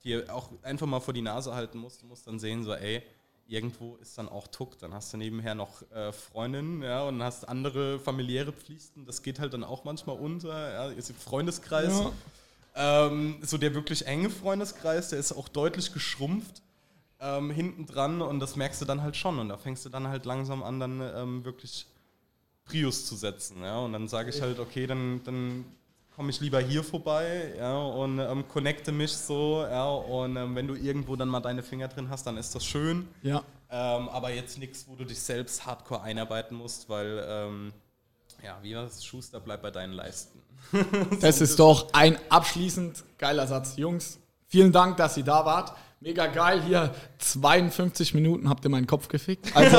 [0.03, 2.01] dir auch einfach mal vor die Nase halten musst.
[2.01, 3.03] Du musst dann sehen, so, ey,
[3.47, 4.77] irgendwo ist dann auch Tuck.
[4.79, 9.05] Dann hast du nebenher noch äh, Freundinnen ja, und hast andere familiäre Pflichten.
[9.05, 10.71] Das geht halt dann auch manchmal unter.
[10.73, 11.99] Ja, ist Freundeskreis.
[11.99, 13.07] Ja.
[13.07, 16.61] Ähm, so der wirklich enge Freundeskreis, der ist auch deutlich geschrumpft
[17.19, 19.39] ähm, hinten dran und das merkst du dann halt schon.
[19.39, 21.87] Und da fängst du dann halt langsam an, dann ähm, wirklich
[22.65, 23.61] Prius zu setzen.
[23.61, 23.79] Ja?
[23.79, 25.65] Und dann sage ich halt, okay, dann, dann
[26.17, 29.63] komme ich lieber hier vorbei ja, und ähm, connecte mich so.
[29.69, 32.65] Ja, und ähm, wenn du irgendwo dann mal deine Finger drin hast, dann ist das
[32.65, 33.07] schön.
[33.21, 33.43] Ja.
[33.69, 37.71] Ähm, aber jetzt nichts, wo du dich selbst hardcore einarbeiten musst, weil, ähm,
[38.43, 39.05] ja, wie war das?
[39.05, 40.41] Schuster, bleib bei deinen Leisten.
[41.21, 43.77] das ist doch ein abschließend geiler Satz.
[43.77, 45.77] Jungs, vielen Dank, dass ihr da wart.
[45.99, 49.47] Mega geil, hier 52 Minuten habt ihr meinen Kopf gefickt.
[49.55, 49.77] Also,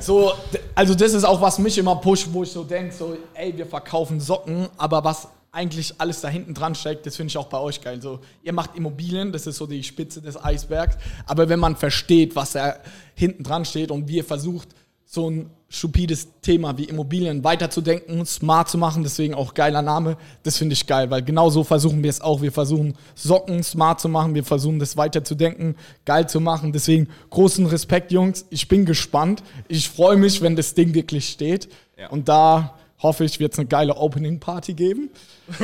[0.00, 0.32] so,
[0.74, 3.66] also das ist auch, was mich immer pusht, wo ich so denke, so, ey, wir
[3.66, 7.58] verkaufen Socken, aber was eigentlich alles da hinten dran steckt, das finde ich auch bei
[7.58, 8.00] euch geil.
[8.00, 10.96] So, ihr macht Immobilien, das ist so die Spitze des Eisbergs.
[11.26, 12.76] Aber wenn man versteht, was da
[13.14, 14.68] hinten dran steht und wie ihr versucht,
[15.12, 20.56] so ein stupides Thema wie Immobilien weiterzudenken, smart zu machen, deswegen auch geiler Name, das
[20.56, 22.42] finde ich geil, weil genau so versuchen wir es auch.
[22.42, 26.72] Wir versuchen Socken smart zu machen, wir versuchen das weiterzudenken, geil zu machen.
[26.72, 28.46] Deswegen großen Respekt, Jungs.
[28.50, 29.42] Ich bin gespannt.
[29.66, 31.68] Ich freue mich, wenn das Ding wirklich steht.
[31.98, 32.08] Ja.
[32.10, 35.10] Und da hoffe ich, wird es eine geile Opening Party geben.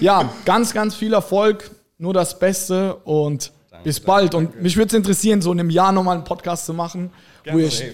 [0.00, 3.52] ja, ganz, ganz viel Erfolg, nur das Beste und
[3.84, 4.34] bis bald.
[4.34, 7.10] Und mich würde es interessieren, so in einem Jahr nochmal einen Podcast zu machen,
[7.50, 7.92] wo ich Safe.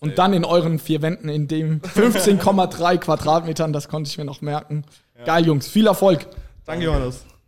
[0.00, 4.40] und dann in euren vier Wänden, in dem 15,3 Quadratmetern, das konnte ich mir noch
[4.40, 4.84] merken.
[5.24, 6.26] Geil, Jungs, viel Erfolg.
[6.64, 7.24] Danke, Johannes.